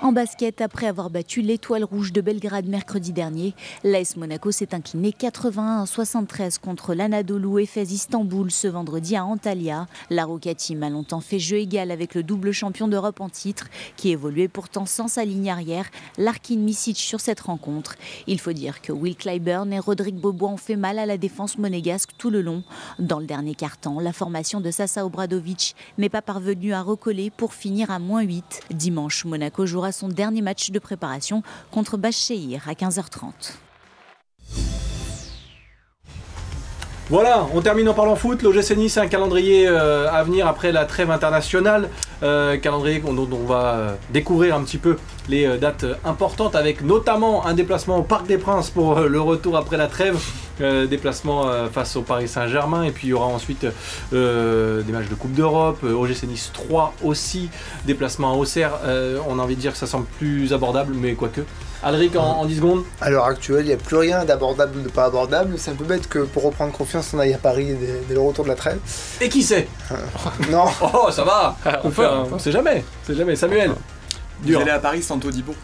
En 0.00 0.12
basket, 0.12 0.60
après 0.60 0.86
avoir 0.86 1.10
battu 1.10 1.42
l'Étoile 1.42 1.82
Rouge 1.82 2.12
de 2.12 2.20
Belgrade 2.20 2.68
mercredi 2.68 3.12
dernier, 3.12 3.52
l'AS 3.82 4.16
Monaco 4.16 4.52
s'est 4.52 4.72
incliné 4.72 5.12
81 5.12 5.82
à 5.82 5.86
73 5.86 6.58
contre 6.58 6.94
l'Anadolu 6.94 7.64
Efes 7.64 7.90
Istanbul 7.90 8.52
ce 8.52 8.68
vendredi 8.68 9.16
à 9.16 9.24
Antalya. 9.24 9.88
La 10.08 10.24
Roca 10.24 10.50
a 10.50 10.88
longtemps 10.88 11.20
fait 11.20 11.40
jeu 11.40 11.56
égal 11.56 11.90
avec 11.90 12.14
le 12.14 12.22
double 12.22 12.52
champion 12.52 12.86
d'Europe 12.86 13.20
en 13.20 13.28
titre, 13.28 13.66
qui 13.96 14.10
évoluait 14.10 14.46
pourtant 14.46 14.86
sans 14.86 15.08
sa 15.08 15.24
ligne 15.24 15.50
arrière, 15.50 15.90
Larkin 16.16 16.58
Misic 16.58 16.96
sur 16.96 17.20
cette 17.20 17.40
rencontre. 17.40 17.96
Il 18.28 18.38
faut 18.38 18.52
dire 18.52 18.80
que 18.80 18.92
Will 18.92 19.16
Clyburn 19.16 19.72
et 19.72 19.80
Roderick 19.80 20.14
Bobois 20.14 20.50
ont 20.50 20.56
fait 20.56 20.76
mal 20.76 21.00
à 21.00 21.06
la 21.06 21.18
défense 21.18 21.58
monégasque 21.58 22.10
tout 22.16 22.30
le 22.30 22.40
long. 22.40 22.62
Dans 23.00 23.18
le 23.18 23.26
dernier 23.26 23.56
quart-temps, 23.56 23.98
la 23.98 24.12
formation 24.12 24.60
de 24.60 24.70
Sasa 24.70 25.04
Obradovic 25.04 25.74
n'est 25.98 26.08
pas 26.08 26.22
parvenue 26.22 26.72
à 26.72 26.82
recoller 26.82 27.30
pour 27.30 27.52
finir 27.52 27.90
à 27.90 27.98
moins 27.98 28.22
8. 28.22 28.60
Dimanche, 28.70 29.24
Monaco 29.24 29.66
jouera 29.66 29.87
son 29.92 30.08
dernier 30.08 30.42
match 30.42 30.70
de 30.70 30.78
préparation 30.78 31.42
contre 31.70 31.96
Bachir 31.96 32.62
à 32.68 32.72
15h30. 32.72 33.32
Voilà, 37.10 37.46
on 37.54 37.62
termine 37.62 37.88
en 37.88 37.94
parlant 37.94 38.16
foot. 38.16 38.42
L'OGC 38.42 38.76
Nice, 38.76 38.98
un 38.98 39.06
calendrier 39.06 39.66
euh, 39.66 40.12
à 40.12 40.22
venir 40.24 40.46
après 40.46 40.72
la 40.72 40.84
trêve 40.84 41.10
internationale. 41.10 41.88
Euh, 42.22 42.58
calendrier 42.58 43.00
dont, 43.00 43.26
on 43.32 43.46
va 43.46 43.62
euh, 43.62 43.94
découvrir 44.10 44.54
un 44.54 44.62
petit 44.62 44.76
peu 44.76 44.98
les 45.26 45.56
dates 45.56 45.86
importantes 46.04 46.54
avec 46.54 46.82
notamment 46.82 47.46
un 47.46 47.54
déplacement 47.54 47.96
au 47.96 48.02
Parc 48.02 48.26
des 48.26 48.36
Princes 48.36 48.68
pour 48.68 49.00
le 49.00 49.20
retour 49.22 49.56
après 49.56 49.78
la 49.78 49.86
trêve. 49.86 50.18
Déplacement 50.60 51.68
face 51.72 51.96
au 51.96 52.02
Paris 52.02 52.28
Saint-Germain 52.28 52.82
et 52.82 52.90
puis 52.90 53.08
il 53.08 53.10
y 53.10 53.12
aura 53.12 53.26
ensuite 53.26 53.66
des 54.12 54.92
matchs 54.92 55.08
de 55.08 55.14
Coupe 55.14 55.32
d'Europe, 55.32 55.82
OGC 55.82 56.24
Nice 56.24 56.50
3 56.52 56.94
aussi, 57.04 57.48
déplacement 57.86 58.32
à 58.32 58.36
Auxerre, 58.36 58.72
on 59.28 59.38
a 59.38 59.42
envie 59.42 59.56
de 59.56 59.60
dire 59.60 59.72
que 59.72 59.78
ça 59.78 59.86
semble 59.86 60.06
plus 60.18 60.52
abordable 60.52 60.94
mais 60.94 61.14
quoique. 61.14 61.42
Alric, 61.82 62.16
en, 62.16 62.44
10 62.44 62.56
secondes 62.56 62.84
À 63.00 63.10
l'heure 63.10 63.24
actuelle, 63.24 63.60
il 63.60 63.68
n'y 63.68 63.72
a 63.72 63.76
plus 63.76 63.96
rien 63.96 64.24
d'abordable 64.24 64.78
ou 64.78 64.82
de 64.82 64.88
pas 64.88 65.04
abordable. 65.04 65.54
C'est 65.58 65.70
un 65.70 65.74
peu 65.74 65.84
bête 65.84 66.08
que 66.08 66.20
pour 66.20 66.42
reprendre 66.42 66.72
confiance, 66.72 67.12
on 67.14 67.18
aille 67.20 67.34
à 67.34 67.38
Paris 67.38 67.76
dès, 68.08 68.14
le 68.14 68.20
retour 68.20 68.44
de 68.44 68.48
la 68.48 68.56
trêve. 68.56 68.78
Et 69.20 69.28
qui 69.28 69.42
sait? 69.42 69.68
Non 70.50 70.64
Oh, 70.80 71.10
ça 71.10 71.24
va 71.24 71.56
On, 71.84 71.90
fait, 71.90 72.06
on 72.06 72.38
sait 72.38 72.52
jamais. 72.52 72.84
C'est 73.04 73.14
jamais. 73.14 73.36
Samuel 73.36 73.72
Vous 74.42 74.56
allez 74.56 74.70
à 74.70 74.78
Paris 74.78 75.02
sans 75.02 75.18
Todibo 75.18 75.54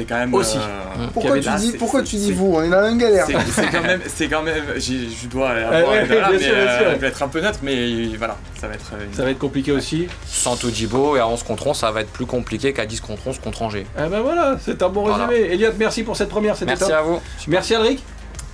c'est 0.00 0.06
quand 0.06 0.16
même 0.16 0.32
aussi. 0.32 0.56
Euh, 0.56 1.06
pourquoi, 1.12 1.38
tu, 1.38 1.50
dis, 1.58 1.72
pourquoi 1.72 2.02
tu 2.02 2.16
dis 2.16 2.32
vous 2.32 2.54
On 2.54 2.62
est 2.62 2.70
dans 2.70 2.80
la 2.80 2.88
même 2.88 2.98
galère. 2.98 3.26
C'est 3.52 3.70
quand 3.70 3.82
même, 3.82 4.00
c'est 4.06 4.28
quand 4.28 4.42
même, 4.42 4.64
je 4.76 5.28
dois 5.28 5.50
avoir, 5.50 5.90
ouais, 5.90 6.06
bien 6.06 6.38
sûr, 6.38 6.54
euh, 6.54 6.94
je 6.94 6.98
vais 6.98 7.08
être 7.08 7.22
un 7.22 7.28
peu 7.28 7.40
neutre, 7.40 7.58
mais 7.62 8.06
voilà, 8.16 8.38
ça 8.58 8.68
va 8.68 8.74
être. 8.74 8.92
Ça 9.12 9.24
va 9.24 9.30
être 9.30 9.38
compliqué 9.38 9.72
aussi. 9.72 10.08
Sans 10.26 10.56
Todibo 10.56 11.16
et 11.16 11.20
à 11.20 11.28
11 11.28 11.42
contre 11.42 11.66
11, 11.66 11.76
ça 11.76 11.90
va 11.90 12.00
être 12.00 12.10
plus 12.10 12.26
compliqué 12.26 12.72
qu'à 12.72 12.86
10 12.86 13.00
contre 13.00 13.26
11 13.26 13.38
contre 13.40 13.62
Angers. 13.62 13.86
Eh 13.98 14.08
ben 14.08 14.20
voilà, 14.20 14.56
c'est 14.64 14.82
un 14.82 14.88
bon 14.88 15.04
résumé. 15.04 15.52
Elliot, 15.52 15.72
merci 15.78 16.02
pour 16.02 16.16
cette 16.16 16.30
première. 16.30 16.56
Merci 16.64 16.92
à 16.92 17.02
vous. 17.02 17.20
Merci 17.46 17.74
Alric. 17.74 18.02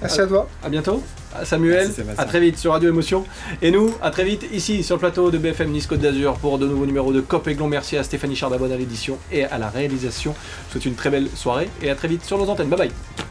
Merci 0.01 0.21
à 0.21 0.27
toi. 0.27 0.49
À 0.65 0.69
bientôt. 0.69 1.03
Samuel, 1.45 1.91
à 2.17 2.25
très 2.25 2.41
vite 2.41 2.59
sur 2.59 2.73
Radio 2.73 2.89
Émotion. 2.89 3.25
Et 3.63 3.71
nous, 3.71 3.93
à 4.03 4.11
très 4.11 4.25
vite 4.25 4.47
ici 4.53 4.83
sur 4.83 4.97
le 4.97 5.01
plateau 5.01 5.31
de 5.31 5.39
BFM 5.39 5.71
Nice 5.71 5.87
Côte 5.87 6.01
d'Azur 6.01 6.35
pour 6.35 6.59
de 6.59 6.67
nouveaux 6.67 6.87
numéros 6.87 7.13
de 7.13 7.21
Cop 7.21 7.47
Aiglon. 7.49 7.69
Merci 7.69 7.97
à 7.97 8.03
Stéphanie 8.03 8.37
Chardabonne 8.37 8.73
à 8.73 8.77
l'édition 8.77 9.19
et 9.31 9.45
à 9.45 9.59
la 9.59 9.69
réalisation. 9.69 10.35
Je 10.35 10.65
vous 10.67 10.73
souhaite 10.73 10.87
une 10.87 10.95
très 10.95 11.11
belle 11.11 11.29
soirée 11.35 11.69
et 11.83 11.91
à 11.91 11.95
très 11.95 12.09
vite 12.09 12.25
sur 12.25 12.39
nos 12.39 12.49
antennes. 12.49 12.69
Bye 12.69 12.79
bye. 12.79 13.26